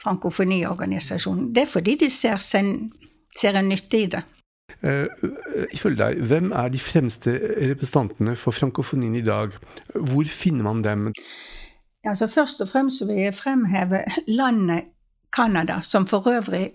frankofoniorganisasjonen. 0.04 1.52
Det 1.56 1.66
er 1.66 1.72
fordi 1.72 1.98
de 2.06 2.10
ser, 2.10 2.40
sen, 2.40 2.94
ser 3.40 3.60
en 3.60 3.70
nytte 3.70 4.00
i 4.00 4.06
det. 4.16 4.24
Ifølge 5.74 6.00
deg, 6.00 6.24
hvem 6.28 6.52
er 6.52 6.72
de 6.72 6.80
fremste 6.80 7.36
representantene 7.70 8.36
for 8.40 8.56
frankofonien 8.56 9.16
i 9.16 9.24
dag? 9.24 9.52
Hvor 9.96 10.28
finner 10.28 10.64
man 10.64 10.84
dem? 10.84 11.14
Altså, 12.04 12.28
først 12.28 12.62
og 12.62 12.68
fremst 12.68 13.04
vil 13.08 13.22
jeg 13.26 13.36
fremheve 13.36 14.04
landet 14.28 14.92
Canada, 15.36 15.80
som 15.84 16.08
for 16.08 16.28
øvrig 16.28 16.70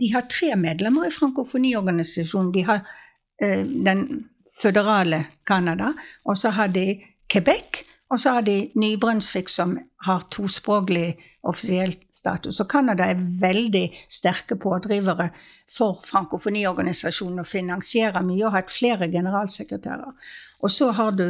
de 0.00 0.12
har 0.12 0.24
tre 0.30 0.56
medlemmer 0.56 1.08
i 1.08 1.12
frankofoniorganisasjonen. 1.12 2.54
De 2.54 2.64
har 2.64 2.80
Eh, 2.80 3.09
den 3.40 4.28
føderale 4.62 5.26
Canada. 5.48 5.92
Og 6.24 6.38
så 6.38 6.50
har 6.50 6.68
de 6.68 7.00
Quebec, 7.32 7.84
og 8.10 8.20
så 8.20 8.30
har 8.30 8.42
de 8.42 8.70
Ny-Brunsvik, 8.74 9.48
som 9.48 9.78
har 10.04 10.26
tospråklig 10.30 11.18
offisiell 11.42 11.94
status. 12.12 12.60
Og 12.60 12.66
Canada 12.70 13.06
er 13.06 13.20
veldig 13.40 13.84
sterke 14.10 14.56
pådrivere 14.56 15.28
for 15.70 16.00
frankofoniorganisasjonen 16.08 17.38
og 17.38 17.46
finansierer 17.46 18.24
mye 18.26 18.44
og 18.44 18.50
har 18.50 18.64
hatt 18.64 18.72
flere 18.74 19.08
generalsekretærer. 19.12 20.32
Og 20.60 20.70
så 20.70 20.90
har 20.96 21.10
du 21.10 21.28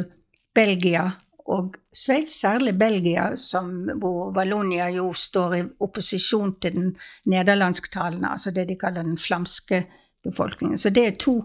Belgia 0.55 1.11
og 1.51 1.75
Sveits, 1.93 2.41
særlig 2.41 2.79
Belgia, 2.79 3.37
som, 3.37 3.91
hvor 3.99 4.31
Valonia 4.35 4.89
jo 4.95 5.13
står 5.13 5.55
i 5.55 5.65
opposisjon 5.83 6.55
til 6.63 6.77
den 6.77 6.93
nederlandsktalende, 7.27 8.31
altså 8.31 8.51
det 8.55 8.69
de 8.69 8.79
kaller 8.79 9.03
den 9.03 9.19
flamske 9.19 9.85
befolkningen. 10.25 10.79
Så 10.79 10.91
det 10.91 11.07
er 11.07 11.19
to 11.19 11.41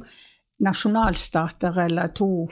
nasjonalstater 0.64 1.80
eller 1.86 2.14
to, 2.16 2.48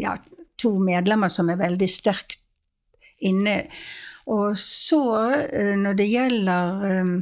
ja, 0.00 0.16
to 0.60 0.76
medlemmer 0.80 1.32
som 1.32 1.50
er 1.52 1.60
veldig 1.60 1.88
sterkt 1.90 2.40
inne. 3.24 3.64
Og 4.32 4.56
så, 4.58 5.04
eh, 5.44 5.74
når 5.76 5.98
det 6.00 6.08
gjelder 6.08 6.84
um, 7.02 7.16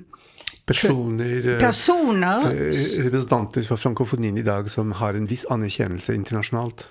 Personer, 0.63 1.49
eh, 1.55 1.59
personer 1.59 2.45
Representanter 3.03 3.65
for 3.67 3.81
frankofonien 3.81 4.37
i 4.39 4.45
dag 4.47 4.69
som 4.71 4.93
har 5.01 5.19
en 5.19 5.27
viss 5.27 5.43
anerkjennelse 5.51 6.15
internasjonalt? 6.15 6.85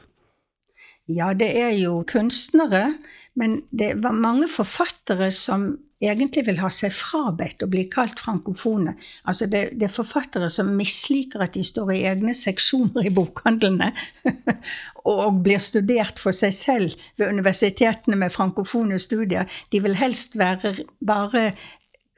Ja, 1.08 1.32
det 1.34 1.50
er 1.58 1.72
jo 1.80 2.02
kunstnere, 2.08 2.98
men 3.40 3.62
det 3.72 3.96
var 4.04 4.14
mange 4.16 4.50
forfattere 4.52 5.32
som 5.32 5.72
egentlig 6.02 6.46
vil 6.48 6.60
ha 6.62 6.70
seg 6.74 6.94
frabedt 6.96 7.62
å 7.62 7.70
bli 7.70 7.84
kalt 7.92 8.22
frankofone. 8.22 8.96
Altså 9.30 9.48
det, 9.50 9.64
det, 9.78 9.88
er 9.88 9.94
forfattere 9.94 10.50
som 10.50 10.72
misliker 10.78 11.44
at 11.46 11.54
de 11.58 11.64
står 11.66 11.94
i 11.96 12.02
egne 12.10 12.34
seksjoner 12.38 13.08
i 13.08 13.14
bokhandlene 13.14 13.92
og 15.12 15.42
blir 15.46 15.62
studert 15.62 16.22
for 16.22 16.36
seg 16.36 16.56
selv 16.58 17.06
ved 17.22 17.30
universitetene 17.36 18.18
med 18.24 18.34
frankofone 18.34 18.98
studier. 19.02 19.50
De 19.70 19.84
vil 19.84 20.00
helst 20.00 20.40
være 20.40 20.76
bare 21.06 21.52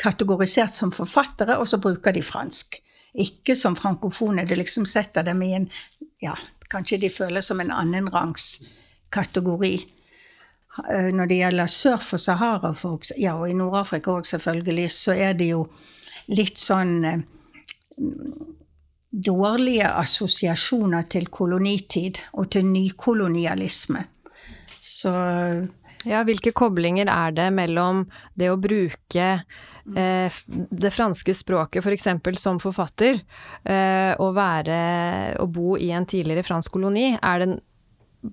kategorisert 0.01 0.73
som 0.73 0.91
forfattere, 0.91 1.57
og 1.59 1.67
så 1.69 1.79
bruker 1.81 2.15
de 2.15 2.23
fransk. 2.25 2.79
Ikke 3.13 3.55
som 3.55 3.75
frankofone. 3.77 4.45
Det 4.49 4.57
liksom 4.57 4.87
setter 4.89 5.25
dem 5.27 5.43
i 5.45 5.53
en 5.59 5.69
ja, 6.23 6.37
Kanskje 6.73 6.97
de 7.03 7.09
føler 7.13 7.43
som 7.45 7.59
en 7.61 7.69
annenrangs 7.69 8.55
kategori. 9.13 9.75
Når 10.83 11.29
det 11.29 11.35
gjelder 11.37 11.69
sør 11.69 11.99
for 12.01 12.21
Sahara, 12.21 12.73
for, 12.73 13.01
ja, 13.19 13.35
og 13.37 13.49
i 13.49 13.57
Nord-Afrika 13.57 14.15
òg 14.15 14.25
selvfølgelig, 14.25 14.87
så 14.89 15.13
er 15.13 15.35
det 15.37 15.51
jo 15.51 15.67
litt 16.33 16.57
sånn 16.57 16.95
dårlige 19.13 19.91
assosiasjoner 19.93 21.05
til 21.13 21.29
kolonitid 21.29 22.19
og 22.33 22.49
til 22.55 22.65
nykolonialisme. 22.71 24.07
Så 24.81 25.13
Ja, 26.03 26.19
hvilke 26.27 26.51
koblinger 26.51 27.07
er 27.07 27.31
det 27.31 27.45
mellom 27.55 28.01
det 28.35 28.49
å 28.51 28.57
bruke 28.59 29.27
eh, 29.95 30.39
det 30.83 30.91
franske 30.91 31.31
språket 31.31 31.79
f.eks. 31.79 32.09
For 32.25 32.39
som 32.41 32.59
forfatter, 32.59 33.21
eh, 33.63 34.11
og 34.19 34.33
være 34.35 34.79
og 35.39 35.53
bo 35.55 35.77
i 35.79 35.93
en 35.95 36.03
tidligere 36.03 36.43
fransk 36.43 36.75
koloni? 36.75 37.13
Er 37.15 37.39
det, 37.39 37.47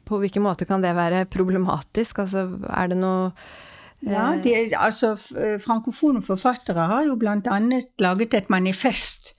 på 0.06 0.20
hvilken 0.23 0.44
måte 0.44 0.66
kan 0.68 0.85
det 0.85 0.94
være 0.97 1.26
problematisk? 1.30 2.23
Altså, 2.25 2.47
er 2.70 2.92
det 2.92 3.00
noe 3.00 3.30
eh... 3.30 4.12
Ja, 4.12 4.30
de, 4.40 4.54
altså 4.76 5.14
frankofone 5.61 6.23
forfattere 6.25 6.87
har 6.92 7.04
jo 7.09 7.18
bl.a. 7.20 7.61
laget 8.00 8.38
et 8.38 8.50
manifest 8.52 9.35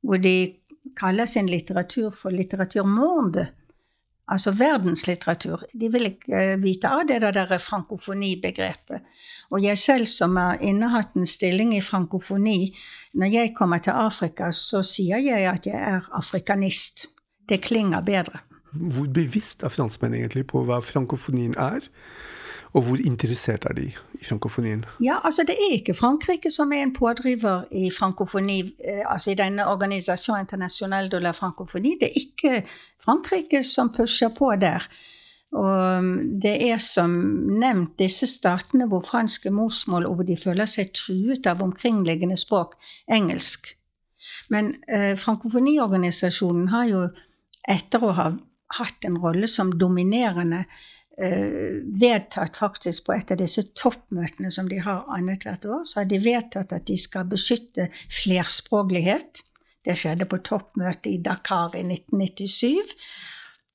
hvor 0.00 0.18
de 0.18 0.56
kaller 0.96 1.28
sin 1.28 1.46
litteratur 1.46 2.10
for 2.16 2.32
litteraturmonde 2.34 3.50
altså 4.30 4.52
verdenslitteratur. 4.54 5.64
De 5.80 5.88
vil 5.92 6.10
ikke 6.12 6.34
eh, 6.38 6.56
vite 6.62 6.90
av 6.90 7.06
det 7.08 7.20
der 7.24 7.56
frankofoni-begrepet. 7.58 9.06
Og 9.50 9.64
jeg 9.64 9.78
selv 9.78 10.10
som 10.10 10.36
har 10.38 10.60
innehatt 10.62 11.16
en 11.18 11.26
stilling 11.26 11.74
i 11.76 11.82
frankofoni, 11.84 12.74
når 13.14 13.34
jeg 13.34 13.54
kommer 13.56 13.82
til 13.82 13.96
Afrika, 13.96 14.52
så 14.54 14.84
sier 14.86 15.22
jeg 15.24 15.48
at 15.50 15.66
jeg 15.66 15.80
er 15.80 16.06
afrikanist. 16.16 17.08
Det 17.48 17.62
klinger 17.64 18.04
bedre. 18.06 18.44
Hvor 18.72 19.06
bevisst 19.14 19.62
er 19.62 19.72
franskmenn 19.72 20.14
egentlig 20.14 20.46
på 20.50 20.64
hva 20.66 20.80
frankofonien 20.84 21.56
er? 21.58 21.86
Og 22.72 22.84
hvor 22.86 23.00
interessert 23.02 23.64
er 23.66 23.74
de 23.74 23.88
i 23.90 24.24
frankofonien? 24.24 24.84
Ja, 25.02 25.18
altså 25.24 25.42
Det 25.42 25.56
er 25.58 25.72
ikke 25.74 25.94
Frankrike 25.94 26.50
som 26.50 26.72
er 26.72 26.82
en 26.82 26.94
pådriver 26.94 27.64
i 27.72 27.90
frankofoni, 27.90 28.60
eh, 28.60 29.02
altså 29.06 29.30
i 29.30 29.34
denne 29.34 29.66
organisasjonen 29.66 30.40
Internationale 30.40 31.10
de 31.10 31.20
la 31.20 31.30
Francophonie. 31.30 31.96
Det 32.00 32.08
er 32.08 32.20
ikke 32.20 32.68
Frankrike 33.04 33.62
som 33.62 33.92
pusher 33.92 34.28
på 34.38 34.54
der. 34.60 34.86
Og 35.52 35.98
um, 35.98 36.40
det 36.42 36.70
er 36.70 36.78
som 36.78 37.10
nevnt 37.58 37.98
disse 37.98 38.26
statene 38.26 38.86
hvor 38.86 39.02
franske 39.02 39.50
morsmål 39.50 40.06
og 40.06 40.14
hvor 40.14 40.24
de 40.28 40.36
føler 40.38 40.64
seg 40.70 40.92
truet 40.94 41.46
av 41.50 41.62
omkringliggende 41.62 42.36
språk, 42.38 42.76
engelsk. 43.10 43.74
Men 44.48 44.76
eh, 44.86 45.16
frankofoniorganisasjonen 45.18 46.68
har 46.68 46.86
jo, 46.86 47.02
etter 47.68 48.04
å 48.04 48.12
ha 48.14 48.28
hatt 48.78 49.04
en 49.08 49.18
rolle 49.18 49.48
som 49.50 49.72
dominerende 49.78 50.64
Eh, 51.22 51.82
vedtatt 52.00 52.56
faktisk 52.56 53.04
på 53.06 53.12
et 53.12 53.32
av 53.34 53.36
disse 53.36 53.60
toppmøtene 53.76 54.48
som 54.54 54.68
de 54.70 54.78
har 54.80 55.02
annethvert 55.12 55.66
år, 55.68 55.82
så 55.84 56.00
har 56.00 56.06
de 56.08 56.20
vedtatt 56.22 56.70
at 56.72 56.86
de 56.88 56.94
skal 56.96 57.26
beskytte 57.28 57.90
flerspråklighet. 58.22 59.42
Det 59.84 59.98
skjedde 60.00 60.28
på 60.30 60.38
toppmøtet 60.46 61.10
i 61.10 61.18
Dakar 61.20 61.76
i 61.76 61.82
1997. 61.84 62.94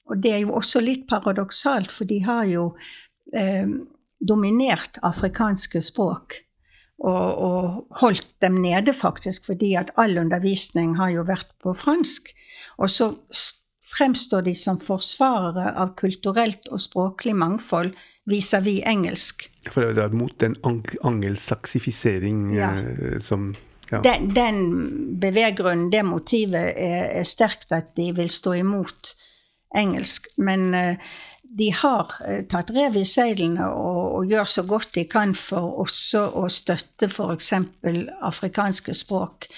Og 0.09 0.23
det 0.23 0.31
er 0.31 0.41
jo 0.41 0.55
også 0.57 0.81
litt 0.81 1.05
paradoksalt, 1.09 1.93
for 1.93 2.09
de 2.09 2.17
har 2.25 2.49
jo 2.49 2.71
eh, 3.33 3.69
dominert 4.17 4.97
afrikanske 5.05 5.83
språk. 5.85 6.39
Og, 6.95 7.29
og, 7.45 7.69
holdt 7.99 8.29
dem 8.41 8.57
nede, 8.63 8.93
faktisk, 8.95 9.51
fordi 9.51 9.75
at 9.77 9.91
all 10.01 10.17
undervisning 10.17 10.95
har 10.97 11.13
jo 11.13 11.27
vært 11.27 11.51
på 11.61 11.75
fransk. 11.77 12.31
Og 12.79 12.89
så 12.89 13.11
fremstår 13.85 14.41
de 14.47 14.55
som 14.57 14.79
forsvarere 14.81 15.71
av 15.77 15.93
kulturelt 15.99 16.67
og 16.73 16.81
språklig 16.81 17.35
mangfold 17.37 17.93
vis-à-vis 18.25 18.81
-vis 18.81 18.89
engelsk. 18.89 19.51
For 19.71 19.81
det 19.93 20.03
er 20.03 20.09
mot 20.09 20.39
den 20.39 20.55
angelsaksifisering 21.03 22.55
ja. 22.55 22.71
Eh, 22.79 23.21
som 23.21 23.55
ja. 23.91 24.01
Den, 24.01 24.29
den 24.35 25.19
beveggrunnen, 25.19 25.91
det 25.91 26.05
motivet, 26.05 26.73
er, 26.75 27.05
er, 27.19 27.23
sterkt 27.23 27.71
at 27.71 27.93
de 27.97 28.09
vil 28.15 28.29
stå 28.29 28.53
imot 28.53 29.13
engelsk. 29.75 30.27
Men 30.37 30.73
uh, 30.73 30.95
de 31.59 31.69
har 31.73 32.15
uh, 32.25 32.41
tatt 32.49 32.73
rev 32.75 32.97
i 32.97 33.05
seilene 33.05 33.67
og, 33.69 34.01
og, 34.15 34.25
gjør 34.25 34.49
så 34.49 34.63
godt 34.63 34.95
de 34.95 35.05
kan 35.09 35.35
for 35.37 35.79
også 35.85 36.25
å 36.33 36.47
støtte 36.49 37.11
f.eks. 37.11 37.53
afrikanske 38.21 38.97
språk. 38.97 39.49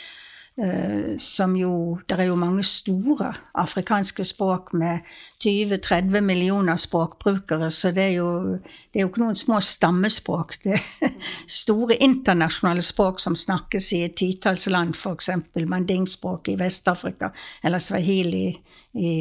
Uh, 0.58 1.18
som 1.22 1.56
jo 1.56 2.00
Det 2.10 2.16
er 2.20 2.24
jo 2.32 2.36
mange 2.36 2.64
store 2.64 3.34
afrikanske 3.54 4.24
språk 4.26 4.72
med 4.74 5.00
20-30 5.46 6.22
millioner 6.22 6.76
språkbrukere, 6.76 7.72
så 7.72 7.92
det 7.92 8.04
er, 8.04 8.16
jo, 8.18 8.58
det 8.94 8.96
er 8.96 9.02
jo 9.02 9.12
ikke 9.12 9.22
noen 9.22 9.38
små 9.38 9.60
stammespråk. 9.62 10.56
Det 10.64 10.74
er 10.74 11.14
store 11.62 12.00
internasjonale 12.02 12.82
språk 12.82 13.22
som 13.22 13.36
snakkes 13.36 13.92
i 13.94 14.02
et 14.08 14.18
titalls 14.18 14.66
land, 14.68 14.96
f.eks. 14.96 15.30
mandingspråk 15.56 16.50
i 16.50 16.58
Vest-Afrika, 16.58 17.30
eller 17.64 17.80
swahili 17.80 18.48
i 18.94 19.14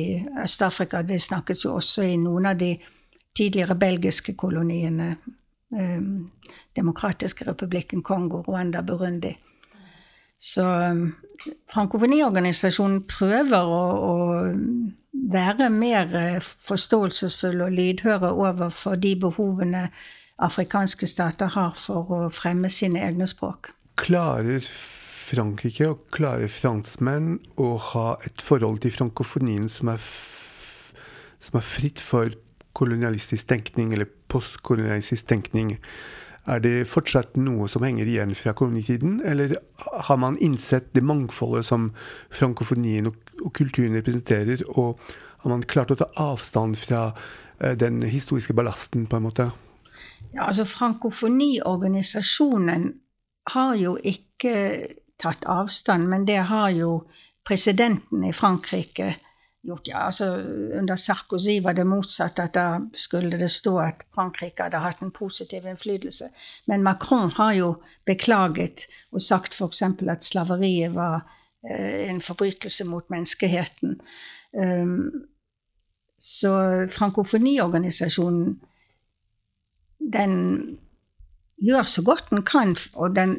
Øst-Afrika. 0.45 1.03
Det 1.03 1.21
snakkes 1.23 1.65
jo 1.65 1.75
også 1.77 2.03
i 2.03 2.17
noen 2.17 2.47
av 2.47 2.57
de 2.57 2.79
tidligere 3.37 3.75
belgiske 3.75 4.33
koloniene. 4.33 5.17
Um, 5.69 6.31
Demokratiske 6.77 7.45
republikken 7.45 8.03
Kongo, 8.03 8.41
Rwanda, 8.41 8.81
Burundi. 8.81 9.37
Så 10.39 10.63
um, 10.63 11.15
Frankofoniorganisasjonen 11.73 13.03
prøver 13.09 13.71
å, 13.73 13.83
å, 13.97 14.15
være 15.33 15.71
mer 15.73 16.13
eh, 16.19 16.45
forståelsesfull 16.69 17.63
og 17.65 17.73
lydhøre 17.73 18.31
overfor 18.37 18.99
de 19.01 19.15
behovene 19.21 19.87
afrikanske 20.45 21.09
stater 21.09 21.49
har 21.55 21.73
for 21.81 22.13
å 22.13 22.21
fremme 22.35 22.69
sine 22.73 23.01
egne 23.07 23.29
språk. 23.31 23.73
Klarer 23.97 24.65
Frankrike 25.27 25.89
og 25.91 26.05
klarer 26.15 26.53
franskmenn 26.53 27.39
å 27.59 27.73
ha 27.93 28.09
et 28.29 28.45
forhold 28.45 28.83
til 28.85 28.93
frankofonien 28.95 29.71
som 29.73 29.91
er, 29.95 30.03
som 31.43 31.59
er 31.59 31.67
fritt 31.67 32.03
for 32.05 32.37
kolonialistisk 32.77 33.49
tenkning 33.49 33.97
eller 33.97 34.11
postkolonialistisk 34.31 35.27
tenkning? 35.33 35.79
Er 36.47 36.61
det 36.63 36.87
fortsatt 36.87 37.35
noe 37.41 37.67
som 37.71 37.83
henger 37.83 38.07
igjen 38.07 38.35
fra 38.39 38.53
kolonitiden, 38.55 39.19
eller 39.27 39.57
har 40.07 40.19
man 40.23 40.39
innsett 40.39 40.95
det 40.95 41.03
mangfoldet 41.03 41.67
som 41.67 41.91
frankofonien 42.31 43.07
og, 43.11 43.17
kulturen 43.55 43.95
representerer, 43.99 44.63
og 44.79 44.99
har 45.43 45.51
man 45.51 45.63
klart 45.67 45.91
å 45.91 45.97
ta 45.99 46.07
avstand 46.23 46.79
fra 46.79 47.11
uh, 47.13 47.75
den 47.79 48.03
historiske 48.07 48.55
ballasten, 48.55 49.07
på 49.11 49.17
en 49.19 49.23
måte? 49.27 49.51
Ja, 50.33 50.47
altså 50.49 50.65
Frankofoniorganisasjonen 50.69 52.95
har 53.55 53.75
jo 53.79 53.97
ikke 54.03 54.87
tatt 55.19 55.45
avstand, 55.51 56.09
men 56.09 56.27
det 56.29 56.39
har 56.51 56.71
jo 56.75 57.05
presidenten 57.47 58.25
i 58.27 58.33
Frankrike 58.35 59.15
gjort. 59.67 59.89
Ja, 59.89 60.05
altså 60.07 60.29
Under 60.79 60.97
Sarkozy 60.97 61.59
var 61.63 61.77
det 61.77 61.87
motsatt, 61.87 62.39
at 62.43 62.55
da 62.55 62.81
skulle 62.95 63.39
det 63.41 63.51
stå 63.51 63.77
at 63.85 64.05
Frankrike 64.15 64.67
hadde 64.67 64.83
hatt 64.83 65.03
en 65.03 65.15
positiv 65.15 65.67
innflytelse. 65.67 66.31
Men 66.67 66.85
Macron 66.87 67.31
har 67.37 67.53
jo 67.59 67.73
beklaget 68.07 68.87
og 69.13 69.23
sagt 69.23 69.55
f.eks. 69.55 69.83
at 69.83 70.25
slaveriet 70.25 70.95
var 70.95 71.27
eh, 71.69 72.09
en 72.11 72.23
forbrytelse 72.23 72.85
mot 72.89 73.11
menneskeheten. 73.11 74.01
Um, 74.57 75.27
så 76.21 76.87
frankofoniorganisasjonen 76.91 78.57
den 80.13 80.35
gjør 81.63 81.83
så 81.83 82.03
godt 82.05 82.31
den 82.31 82.45
kan, 82.47 82.77
og 82.95 83.17
den 83.17 83.37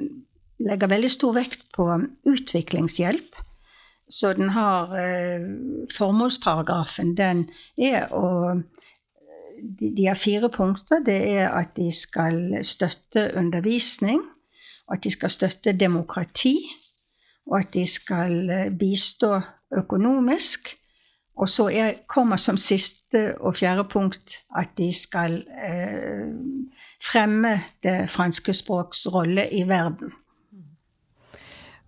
legger 0.59 0.89
veldig 0.89 1.09
stor 1.11 1.35
vekt 1.37 1.67
på 1.75 1.85
utviklingshjelp. 2.27 3.36
Så 4.09 4.33
den 4.33 4.49
har 4.55 4.93
eh, 4.95 5.41
Formålsparagrafen, 5.97 7.15
den 7.17 7.49
er 7.77 8.07
å 8.15 8.55
de, 9.57 9.93
de 9.97 10.05
har 10.05 10.15
fire 10.15 10.49
punkter. 10.49 11.03
Det 11.05 11.17
er 11.37 11.49
at 11.49 11.75
de 11.77 11.91
skal 11.91 12.63
støtte 12.63 13.31
undervisning, 13.35 14.21
at 14.91 15.03
de 15.03 15.11
skal 15.11 15.29
støtte 15.29 15.73
demokrati, 15.73 16.57
og 17.47 17.59
at 17.59 17.73
de 17.73 17.85
skal 17.87 18.49
eh, 18.49 18.69
bistå 18.71 19.39
økonomisk. 19.77 20.75
Og 21.37 21.49
så 21.49 21.67
er, 21.69 21.93
kommer 22.09 22.39
som 22.41 22.57
siste 22.57 23.35
og 23.39 23.57
fjerde 23.57 23.83
punkt 23.91 24.39
at 24.57 24.71
de 24.77 24.89
skal 24.93 25.43
eh, 25.53 26.31
fremme 27.11 27.59
det 27.83 28.09
franske 28.09 28.53
språks 28.53 29.05
rolle 29.13 29.45
i 29.53 29.67
verden. 29.67 30.15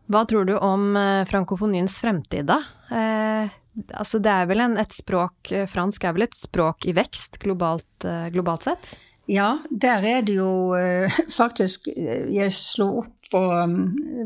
Hva 0.09 0.23
tror 0.25 0.45
du 0.45 0.55
om 0.57 0.95
eh, 0.97 1.25
frankofoniens 1.29 1.99
fremtid, 2.01 2.47
da? 2.49 2.57
Eh, 2.89 3.51
altså 3.93 4.17
det 4.23 4.31
er 4.33 4.49
vel 4.49 4.63
en, 4.63 4.79
et 4.81 4.93
språk 4.93 5.51
eh, 5.53 5.67
Fransk 5.69 6.07
er 6.07 6.15
vel 6.17 6.25
et 6.25 6.37
språk 6.37 6.87
i 6.89 6.95
vekst 6.97 7.37
globalt, 7.43 8.07
eh, 8.09 8.25
globalt 8.33 8.65
sett? 8.65 8.89
Ja, 9.29 9.59
der 9.69 10.05
er 10.09 10.25
det 10.25 10.39
jo 10.39 10.73
faktisk 11.41 11.91
Jeg 11.93 12.49
slo 12.55 12.89
opp 13.03 13.15
på 13.29 13.41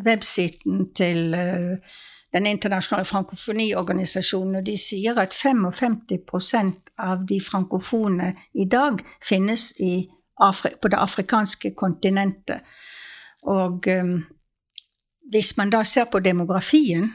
websiten 0.06 0.86
til 0.96 1.34
den 1.36 2.46
internasjonale 2.48 3.04
frankofoniorganisasjonen, 3.04 4.62
og 4.62 4.64
de 4.64 4.78
sier 4.80 5.20
at 5.20 5.36
55% 5.36 6.94
av 7.04 7.26
de 7.28 7.42
frankofone 7.44 8.30
i 8.56 8.64
dag 8.64 9.04
finnes 9.20 9.74
i 9.84 10.08
Afri 10.40 10.72
på 10.80 10.88
det 10.90 11.02
afrikanske 11.04 11.74
kontinentet. 11.76 12.64
Og 13.44 13.92
um, 13.92 14.16
hvis 15.32 15.56
man 15.58 15.72
da 15.74 15.84
ser 15.88 16.10
på 16.12 16.20
demografien 16.20 17.12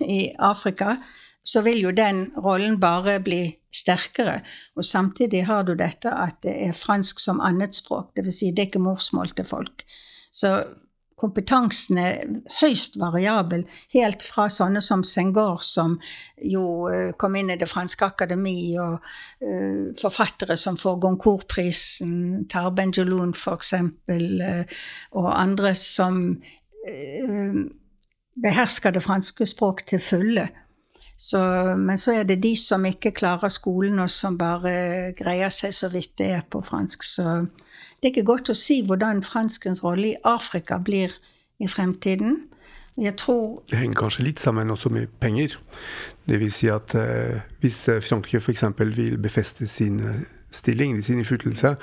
i 0.00 0.32
Afrika, 0.38 0.96
så 1.44 1.62
vil 1.64 1.80
jo 1.80 1.92
den 1.94 2.26
rollen 2.36 2.80
bare 2.80 3.18
bli 3.24 3.42
sterkere. 3.72 4.40
Og 4.76 4.84
samtidig 4.84 5.46
har 5.46 5.62
du 5.64 5.74
dette 5.78 6.10
at 6.12 6.42
det 6.44 6.54
er 6.66 6.76
fransk 6.76 7.22
som 7.22 7.40
annetspråk, 7.40 8.12
dvs. 8.16 8.40
Si 8.40 8.50
det 8.52 8.64
er 8.64 8.70
ikke 8.72 8.84
morsmål 8.84 9.32
til 9.36 9.48
folk. 9.48 9.84
Så 10.32 10.58
kompetansen 11.18 11.98
er 11.98 12.20
høyst 12.60 12.98
variabel, 13.00 13.64
helt 13.94 14.22
fra 14.22 14.46
sånne 14.52 14.82
som 14.84 15.02
Senghor, 15.06 15.58
som 15.66 15.96
jo 16.38 16.64
uh, 16.86 17.10
kom 17.18 17.34
inn 17.38 17.50
i 17.50 17.58
Det 17.58 17.68
franske 17.70 18.06
akademi, 18.06 18.76
og 18.78 19.00
uh, 19.42 19.88
forfattere 19.98 20.56
som 20.56 20.78
får 20.78 21.00
Goncourt-prisen, 21.02 22.46
Tarben 22.52 22.94
Joloun 22.94 23.34
f.eks., 23.34 23.74
uh, 23.74 24.78
og 25.18 25.28
andre 25.34 25.74
som 25.74 26.22
behersker 28.42 28.94
det 28.94 29.02
franske 29.02 29.46
språk 29.46 29.86
til 29.86 30.02
fulle. 30.02 30.48
Så, 31.18 31.40
men 31.74 31.98
så 31.98 32.12
er 32.14 32.28
det 32.28 32.42
de 32.44 32.52
som 32.56 32.84
ikke 32.86 33.10
klarer 33.10 33.50
skolen, 33.50 33.98
og 33.98 34.10
som 34.10 34.36
bare 34.38 35.12
greier 35.18 35.50
seg 35.50 35.74
så 35.74 35.90
vidt 35.90 36.12
det 36.20 36.28
er 36.36 36.44
på 36.46 36.60
fransk. 36.62 37.02
Så 37.02 37.24
det 37.98 38.06
er 38.06 38.12
ikke 38.12 38.28
godt 38.28 38.52
å 38.52 38.56
si 38.58 38.84
hvordan 38.86 39.24
franskens 39.26 39.82
rolle 39.84 40.12
i 40.12 40.20
Afrika 40.22 40.78
blir 40.78 41.16
i 41.58 41.66
fremtiden. 41.68 42.44
Tror 43.16 43.62
Det 43.70 43.78
henger 43.78 43.94
kanskje 43.94 44.24
litt 44.26 44.40
sammen 44.40 44.70
også 44.70 44.90
med 44.90 45.06
penger. 45.20 45.54
Vil 46.26 46.52
si 46.52 46.66
at 46.66 46.94
eh, 46.98 47.38
hvis 47.62 47.84
Frankrike 48.02 48.40
f.eks. 48.42 48.64
vil 48.78 49.18
befeste 49.22 49.66
sin 49.70 50.00
eh, 50.00 50.24
stilling, 50.50 50.98
sin 51.04 51.18
innflytelse, 51.18 51.76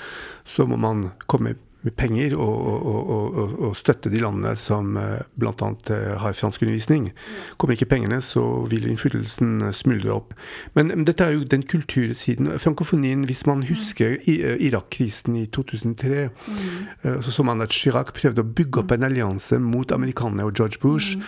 så 0.45 0.65
må 0.65 0.75
man 0.75 1.09
komme 1.27 1.55
med 1.85 1.91
penger 1.91 2.35
og, 2.35 2.65
og, 2.65 3.09
og, 3.09 3.34
støtte 3.77 4.11
de 4.11 4.21
landene 4.21 4.55
som 4.59 4.95
eh, 4.99 5.23
bl.a. 5.39 5.53
Uh, 5.89 6.15
har 6.21 6.35
franskundervisning. 6.37 7.09
Kommer 7.57 7.75
ikke 7.75 7.89
pengene, 7.91 8.21
så 8.23 8.41
vil 8.71 8.87
innflytelsen 8.89 9.71
smuldre 9.75 10.13
opp. 10.15 10.33
Men 10.77 11.05
dette 11.07 11.25
er 11.25 11.35
jo 11.35 11.47
den 11.49 11.65
kultursiden. 11.67 12.53
Frankofonien, 12.61 13.25
hvis 13.29 13.45
man 13.49 13.65
husker 13.67 14.17
i, 14.23 14.37
uh, 14.43 14.55
Irak-krisen 14.59 15.37
i 15.39 15.45
2003, 15.47 16.29
mm. 16.29 17.21
så 17.21 17.31
så 17.31 17.43
man 17.43 17.61
at 17.63 17.75
Chirac 17.75 18.13
prøvde 18.15 18.43
å 18.43 18.53
bygge 18.57 18.81
opp 18.83 18.95
en 18.95 19.05
allianse 19.07 19.59
mot 19.61 19.91
amerikanerne 19.91 20.47
og 20.47 20.55
George 20.57 20.79
Bush 20.81 21.15
mm. 21.17 21.25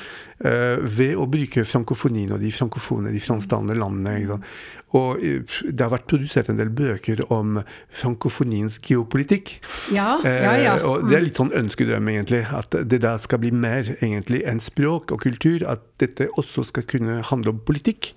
ved 0.97 1.15
å 1.17 1.25
bruke 1.29 1.65
frankofonien 1.65 2.31
og 2.35 2.41
de 2.41 2.51
frankofone, 2.53 3.11
de 3.13 3.21
fransktalende 3.23 3.75
landene. 3.77 4.39
Og 4.95 5.23
eh, 5.23 5.57
det 5.67 5.83
har 5.83 5.91
vært 5.91 6.07
produsert 6.07 6.51
en 6.51 6.59
del 6.59 6.71
bøker 6.71 7.25
om 7.33 7.59
frankofoniens 7.91 8.79
geopolitikk. 8.83 9.57
Ja, 9.91 10.17
ja, 10.23 10.53
ja. 10.55 10.75
Mm. 10.79 10.85
og 10.87 11.09
det 11.09 11.17
er 11.17 11.25
litt 11.25 11.41
sånn 11.41 11.53
ønskedrøm, 11.57 12.11
egentlig. 12.13 12.45
At 12.55 12.75
det 12.87 13.01
da 13.03 13.17
skal 13.21 13.41
bli 13.43 13.51
mer 13.51 13.95
egentlig 13.99 14.43
enn 14.47 14.63
språk 14.63 15.11
og 15.15 15.23
kultur. 15.25 15.65
At 15.67 15.83
dette 16.03 16.29
også 16.39 16.67
skal 16.71 16.87
kunne 16.87 17.19
handle 17.27 17.55
om 17.55 17.63
politikk. 17.67 18.13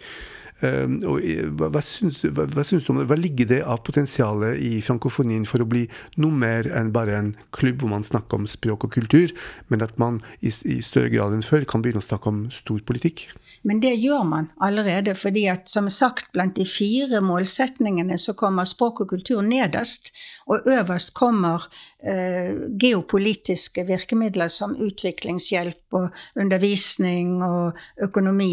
Ehm, 0.66 0.98
og 1.08 1.24
hva, 1.56 1.80
syns, 1.84 2.20
hva, 2.36 2.44
hva 2.52 2.64
syns 2.66 2.84
du 2.84 2.92
om 2.92 3.00
det? 3.00 3.06
Hva 3.08 3.16
ligger 3.18 3.48
det 3.48 3.60
av 3.64 3.80
potensialet 3.86 4.60
i 4.60 4.80
frankofonien 4.84 5.46
for 5.48 5.64
å 5.64 5.68
bli 5.68 5.86
noe 6.20 6.36
mer 6.36 6.68
enn 6.76 6.92
bare 6.92 7.16
en 7.16 7.30
klubb 7.56 7.80
hvor 7.80 7.92
man 7.94 8.04
snakker 8.06 8.40
om 8.40 8.48
språk 8.50 8.84
og 8.88 8.92
kultur, 8.98 9.32
men 9.72 9.84
at 9.84 9.96
man 10.00 10.20
i, 10.40 10.52
i 10.68 10.80
større 10.84 11.12
grad 11.12 11.36
enn 11.36 11.46
før 11.46 11.64
kan 11.68 11.84
begynne 11.84 12.02
å 12.02 12.06
snakke 12.06 12.28
om 12.32 12.42
stor 12.54 12.82
politikk? 12.88 13.26
Men 13.64 13.80
det 13.84 13.94
gjør 13.96 14.26
man 14.28 14.50
allerede, 14.60 15.16
fordi 15.18 15.46
at 15.52 15.70
som 15.72 15.88
sagt, 15.92 16.30
blant 16.34 16.58
de 16.60 16.66
fire 16.68 17.22
målsetningene 17.24 18.18
så 18.20 18.36
kommer 18.38 18.68
språk 18.68 19.04
og 19.04 19.14
kultur 19.14 19.40
nederst, 19.44 20.12
og 20.50 20.68
øverst 20.68 21.14
kommer 21.16 21.66
eh, 22.04 22.52
geopolitiske 22.80 23.86
virkemidler 23.88 24.52
som 24.52 24.76
utviklingshjelp 24.76 25.96
og 25.96 26.40
undervisning 26.40 27.38
og 27.44 27.78
økonomi. 28.02 28.52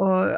Og 0.00 0.32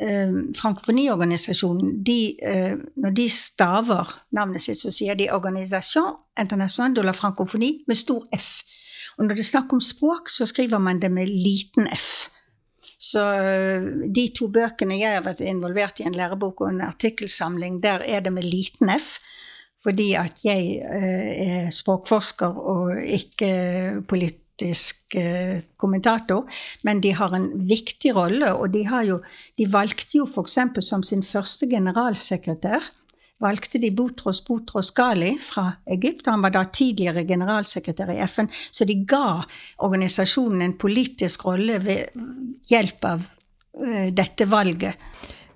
eh, 0.00 0.32
Frankofoniorganisasjonen, 0.58 1.94
de, 2.04 2.36
eh, 2.44 2.74
når 2.96 3.14
de 3.16 3.28
staver 3.32 4.10
navnet 4.36 4.60
sitt, 4.60 4.82
så 4.82 4.92
sier 4.92 5.16
de 5.16 5.30
'Organisation 5.32 6.16
International 6.38 6.94
de 6.94 7.02
la 7.02 7.12
Francophonie' 7.12 7.84
med 7.86 7.96
stor 7.96 8.26
F. 8.36 8.62
Og 9.18 9.24
når 9.24 9.34
det 9.34 9.40
er 9.40 9.52
snakk 9.52 9.72
om 9.72 9.80
språk, 9.80 10.28
så 10.30 10.46
skriver 10.46 10.78
man 10.78 11.00
det 11.00 11.10
med 11.10 11.26
liten 11.26 11.88
f. 11.90 12.28
Så 12.98 13.22
eh, 13.34 13.82
de 14.14 14.28
to 14.34 14.48
bøkene 14.48 14.98
jeg 14.98 15.16
har 15.16 15.24
vært 15.26 15.40
involvert 15.40 16.00
i, 16.00 16.06
en 16.06 16.14
lærebok 16.14 16.60
og 16.60 16.68
en 16.68 16.80
artikkelsamling, 16.86 17.82
der 17.82 18.04
er 18.06 18.20
det 18.20 18.32
med 18.32 18.46
liten 18.46 18.90
f. 18.94 19.18
Fordi 19.82 20.12
at 20.18 20.42
jeg 20.44 20.82
eh, 20.82 21.48
er 21.48 21.70
språkforsker 21.70 22.46
og 22.46 22.98
ikke 23.02 24.02
politiker 24.08 24.44
politisk 24.58 25.14
eh, 25.14 25.62
kommentator, 25.76 26.44
men 26.82 27.00
de 27.00 27.12
har 27.12 27.34
en 27.34 27.50
viktig 27.68 28.14
rolle. 28.14 28.52
Og 28.54 28.70
de, 28.70 28.84
jo, 29.06 29.20
de 29.56 29.66
valgte 29.66 30.18
jo 30.18 30.26
f.eks. 30.26 30.58
som 30.80 31.02
sin 31.02 31.22
første 31.22 31.68
generalsekretær 31.68 32.82
valgte 33.40 33.78
de 33.78 33.92
Boutros 33.94 34.44
Boutros 34.44 34.90
Ghali 34.90 35.38
fra 35.38 35.72
Egypt. 35.86 36.26
Han 36.26 36.42
var 36.42 36.50
da 36.50 36.64
tidligere 36.64 37.24
generalsekretær 37.24 38.10
i 38.10 38.20
FN. 38.26 38.48
Så 38.70 38.84
de 38.84 39.04
ga 39.06 39.44
organisasjonen 39.78 40.62
en 40.62 40.78
politisk 40.78 41.44
rolle 41.46 41.78
ved 41.78 42.08
hjelp 42.68 43.04
av 43.04 43.22
eh, 43.78 44.10
dette 44.12 44.44
valget. 44.44 44.98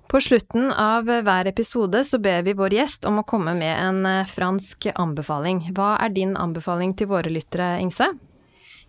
På 0.07 0.21
slutten 0.21 0.69
av 0.71 1.09
hver 1.09 1.47
episode 1.49 2.03
så 2.05 2.19
ber 2.21 2.43
vi 2.45 2.53
vår 2.53 2.75
gjest 2.77 3.07
om 3.09 3.19
å 3.19 3.27
komme 3.27 3.51
med 3.57 3.73
en 3.75 4.05
eh, 4.07 4.27
fransk 4.31 4.93
anbefaling. 4.95 5.65
Hva 5.75 5.97
er 5.99 6.13
din 6.15 6.37
anbefaling 6.39 6.95
til 6.95 7.11
våre 7.11 7.33
lyttere, 7.33 7.81
Ingse? 7.83 8.13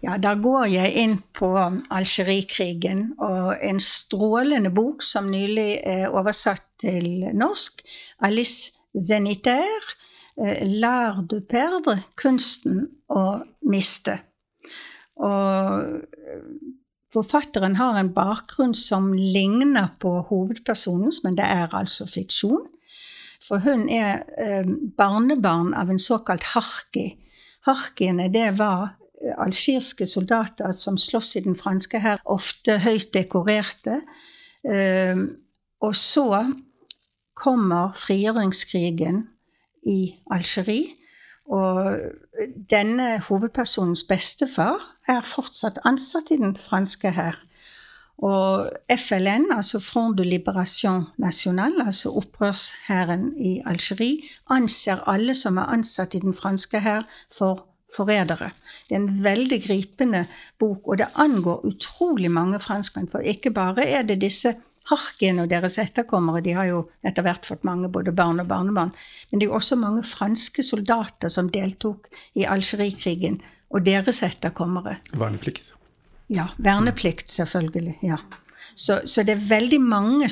Ja, 0.04 0.18
da 0.20 0.34
går 0.36 0.66
jeg 0.68 0.92
inn 1.00 1.14
på 1.32 1.48
Algerikrigen 1.56 3.14
og 3.24 3.54
en 3.64 3.78
strålende 3.80 4.68
bok 4.74 5.00
som 5.04 5.30
nylig 5.32 5.78
er 5.80 6.12
oversatt 6.12 6.64
til 6.82 7.24
norsk. 7.32 7.80
Alice 8.20 8.74
Zenitaire, 9.00 9.94
eh, 10.36 10.60
'L'art 10.66 11.28
de 11.30 11.40
perdre', 11.40 12.02
kunsten 12.20 12.88
å 13.08 13.44
miste. 13.62 14.18
Og 15.16 15.80
eh, 15.80 16.42
forfatteren 17.14 17.76
har 17.76 17.96
en 17.96 18.12
bakgrunn 18.12 18.74
som 18.74 19.12
ligner 19.12 19.94
på 20.00 20.20
hovedpersonens, 20.28 21.22
men 21.24 21.38
det 21.38 21.46
er 21.48 21.72
altså 21.72 22.04
fiksjon. 22.04 22.66
For 23.48 23.64
hun 23.64 23.88
er 23.88 24.24
eh, 24.36 24.68
barnebarn 24.98 25.72
av 25.74 25.88
en 25.88 25.98
såkalt 25.98 26.44
harki. 26.52 27.16
Harkiene 27.64 28.28
det 28.28 28.58
var 28.58 28.98
algirske 29.38 30.06
soldater 30.06 30.72
som 30.72 30.98
sloss 31.00 31.34
i 31.36 31.44
den 31.44 31.56
franske 31.56 32.00
hær, 32.00 32.22
ofte 32.24 32.78
høyt 32.84 33.14
dekorerte. 33.14 34.00
Ehm, 34.64 35.28
og 35.80 35.96
så 35.96 36.44
kommer 37.34 37.92
frigjøringskrigen 37.98 39.24
i 39.86 40.14
Algerie. 40.30 40.94
Og 41.44 41.98
denne 42.70 43.18
hovedpersonens 43.26 44.04
bestefar 44.08 44.80
er 45.08 45.26
fortsatt 45.28 45.82
ansatt 45.84 46.32
i 46.32 46.40
den 46.40 46.56
franske 46.56 47.10
hær. 47.12 47.36
Og 48.24 48.70
FLN, 48.88 49.50
altså 49.52 49.80
Front 49.82 50.18
de 50.18 50.24
Liberation 50.24 51.04
National, 51.18 51.72
altså 51.84 52.14
opprørshæren 52.14 53.32
i 53.36 53.60
Algerie, 53.66 54.22
anser 54.50 55.02
alle 55.08 55.34
som 55.34 55.56
er 55.56 55.72
ansatt 55.74 56.14
i 56.14 56.22
den 56.22 56.34
franske 56.34 56.80
hær, 56.80 57.02
for 57.36 57.66
forrædere. 57.94 58.50
Det 58.88 58.96
er 58.96 59.00
en 59.02 59.24
veldig 59.24 59.60
gripende 59.66 60.24
bok, 60.58 60.88
og 60.88 60.98
det 60.98 61.10
angår 61.20 61.66
utrolig 61.68 62.30
mange 62.30 62.60
franskmenn. 62.60 63.10
For 63.12 63.24
ikke 63.24 63.52
bare 63.54 63.86
er 63.86 64.06
det 64.08 64.20
disse 64.22 64.54
Harkin 64.90 65.40
og 65.40 65.48
deres 65.48 65.78
etterkommere, 65.80 66.42
de 66.44 66.52
har 66.52 66.68
jo 66.68 66.80
etter 67.06 67.24
hvert 67.24 67.46
fått 67.48 67.64
mange 67.64 67.88
både 67.88 68.12
barn 68.12 68.42
og 68.42 68.48
barnebarn, 68.50 68.92
men 69.30 69.40
det 69.40 69.46
er 69.46 69.52
jo 69.52 69.56
også 69.56 69.78
mange 69.80 70.04
franske 70.04 70.62
soldater 70.62 71.32
som 71.32 71.48
deltok 71.52 72.10
i 72.36 72.44
Algerikrigen, 72.44 73.40
og 73.72 73.86
deres 73.86 74.20
etterkommere. 74.22 74.98
Verneplikt. 75.16 75.72
Ja. 76.28 76.50
Verneplikt, 76.58 77.30
selvfølgelig. 77.30 77.96
ja. 78.02 78.20
Så, 78.74 79.00
så 79.06 79.22
det 79.22 79.34
er 79.34 79.48
veldig 79.48 79.80
mange 79.80 80.28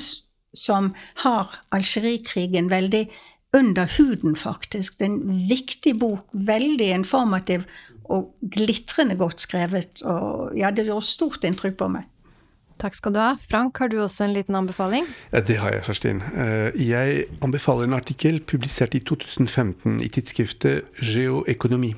som 0.53 0.93
har 1.25 1.57
Algerikrigen 1.73 2.69
veldig 2.71 3.07
under 3.53 3.89
huden, 3.99 4.37
faktisk. 4.37 4.99
Det 4.99 5.07
er 5.07 5.13
en 5.13 5.43
viktig 5.49 5.99
bok. 6.01 6.25
Veldig 6.33 6.89
informativ 6.95 7.67
og 8.13 8.33
glitrende 8.55 9.17
godt 9.21 9.45
skrevet. 9.45 10.03
Og 10.09 10.57
ja, 10.57 10.73
det 10.73 10.87
gjorde 10.89 11.07
stort 11.07 11.45
inntrykk 11.45 11.77
på 11.81 11.91
meg. 11.93 12.09
Takk 12.83 12.97
skal 12.99 13.15
du 13.15 13.21
ha. 13.21 13.35
Frank, 13.39 13.79
har 13.79 13.93
du 13.93 14.01
også 14.03 14.25
en 14.25 14.35
liten 14.35 14.57
anbefaling? 14.59 15.07
Ja, 15.31 15.43
det 15.45 15.61
har 15.61 15.71
jeg, 15.71 15.85
Kjerstin. 15.87 16.23
Eh, 16.35 16.81
jeg 16.83 17.27
anbefaler 17.45 17.87
en 17.87 17.95
artikkel 17.95 18.41
publisert 18.41 18.97
i 18.99 19.03
2015 19.07 20.01
i 20.03 20.09
tidsskriftet 20.11 20.89
Geoøkonomi. 20.99 21.93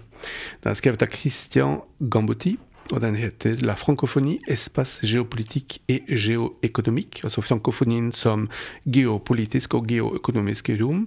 Den 0.61 0.75
er 0.75 0.77
skrevet 0.77 1.07
av 1.07 1.15
Christian 1.15 1.81
Gambotti 2.13 2.59
og 2.93 3.01
den 3.01 3.17
heter 3.17 3.61
La 3.65 3.75
francophonie, 3.75 4.39
espace 4.49 5.01
géopolitique 5.03 5.81
et 5.89 6.05
géoéconomique. 6.09 7.25
Altså 7.25 7.41
frankofonien 7.41 8.13
som 8.13 8.49
geopolitisk 8.87 9.75
og 9.75 9.87
geoøkonomisk 9.89 10.71
rom. 10.81 11.07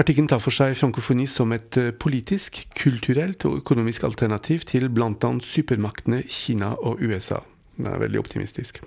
Artikkelen 0.00 0.28
tar 0.28 0.40
for 0.40 0.54
seg 0.56 0.76
frankofoni 0.80 1.26
som 1.28 1.52
et 1.52 1.76
eh, 1.76 1.92
politisk, 1.92 2.62
kulturelt 2.78 3.44
og 3.44 3.58
økonomisk 3.60 4.06
alternativ 4.08 4.64
til 4.70 4.88
bl.a. 4.88 5.32
supermaktene 5.44 6.22
Kina 6.28 6.72
og 6.80 7.02
USA. 7.04 7.42
Den 7.76 7.88
er 7.88 8.00
veldig 8.00 8.20
optimistisk. 8.20 8.80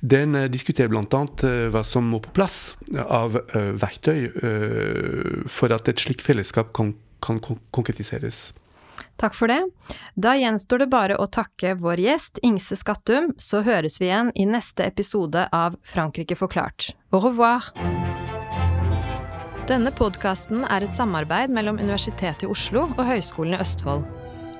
Den 0.00 0.36
uh, 0.36 0.46
diskuterer 0.52 0.88
bl.a. 0.92 1.02
Uh, 1.04 1.68
hva 1.72 1.84
som 1.84 2.08
må 2.08 2.20
på 2.24 2.32
plass 2.36 2.76
av 2.92 3.36
verktøy 3.54 4.28
for 5.52 5.72
at 5.72 5.88
et 5.88 6.00
slikt 6.00 6.24
fellesskap 6.24 6.72
kan, 6.76 6.94
kan 7.24 7.40
konkretiseres. 7.72 8.50
Takk 9.18 9.34
for 9.34 9.50
det. 9.50 9.64
Da 10.14 10.36
gjenstår 10.38 10.84
det 10.84 10.90
bare 10.92 11.16
å 11.18 11.26
takke 11.26 11.74
vår 11.80 11.98
gjest 12.04 12.38
Ingse 12.46 12.78
Skattum, 12.78 13.32
så 13.38 13.64
høres 13.66 13.98
vi 13.98 14.06
igjen 14.06 14.30
i 14.38 14.46
neste 14.46 14.86
episode 14.86 15.48
av 15.52 15.74
Frankrike 15.82 16.38
forklart. 16.38 16.92
Au 17.10 17.20
revoir! 17.24 17.72
Denne 19.68 19.90
podkasten 19.92 20.62
er 20.64 20.86
et 20.86 20.94
samarbeid 20.94 21.50
mellom 21.52 21.76
Universitetet 21.82 22.46
i 22.46 22.48
Oslo 22.48 22.86
og 22.94 23.04
Høgskolen 23.04 23.58
i 23.58 23.60
Østfold. 23.60 24.06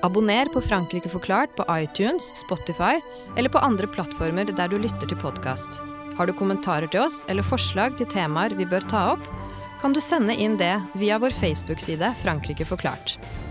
Abonner 0.05 0.51
på 0.53 0.61
Frankrike 0.63 1.09
forklart 1.11 1.55
på 1.57 1.65
iTunes, 1.73 2.29
Spotify 2.37 2.99
eller 3.35 3.51
på 3.51 3.63
andre 3.63 3.87
plattformer 3.89 4.51
der 4.51 4.69
du 4.69 4.77
lytter 4.77 5.09
til 5.09 5.19
podkast. 5.19 5.81
Har 6.19 6.27
du 6.27 6.35
kommentarer 6.35 6.91
til 6.91 7.07
oss 7.07 7.23
eller 7.31 7.47
forslag 7.47 7.97
til 7.97 8.11
temaer 8.11 8.53
vi 8.59 8.67
bør 8.67 8.85
ta 8.91 9.09
opp, 9.15 9.27
kan 9.81 9.95
du 9.95 10.03
sende 10.03 10.35
inn 10.35 10.59
det 10.59 10.75
via 10.99 11.19
vår 11.19 11.31
Facebook-side 11.31 12.13
Frankrike 12.21 12.67
forklart. 12.67 13.15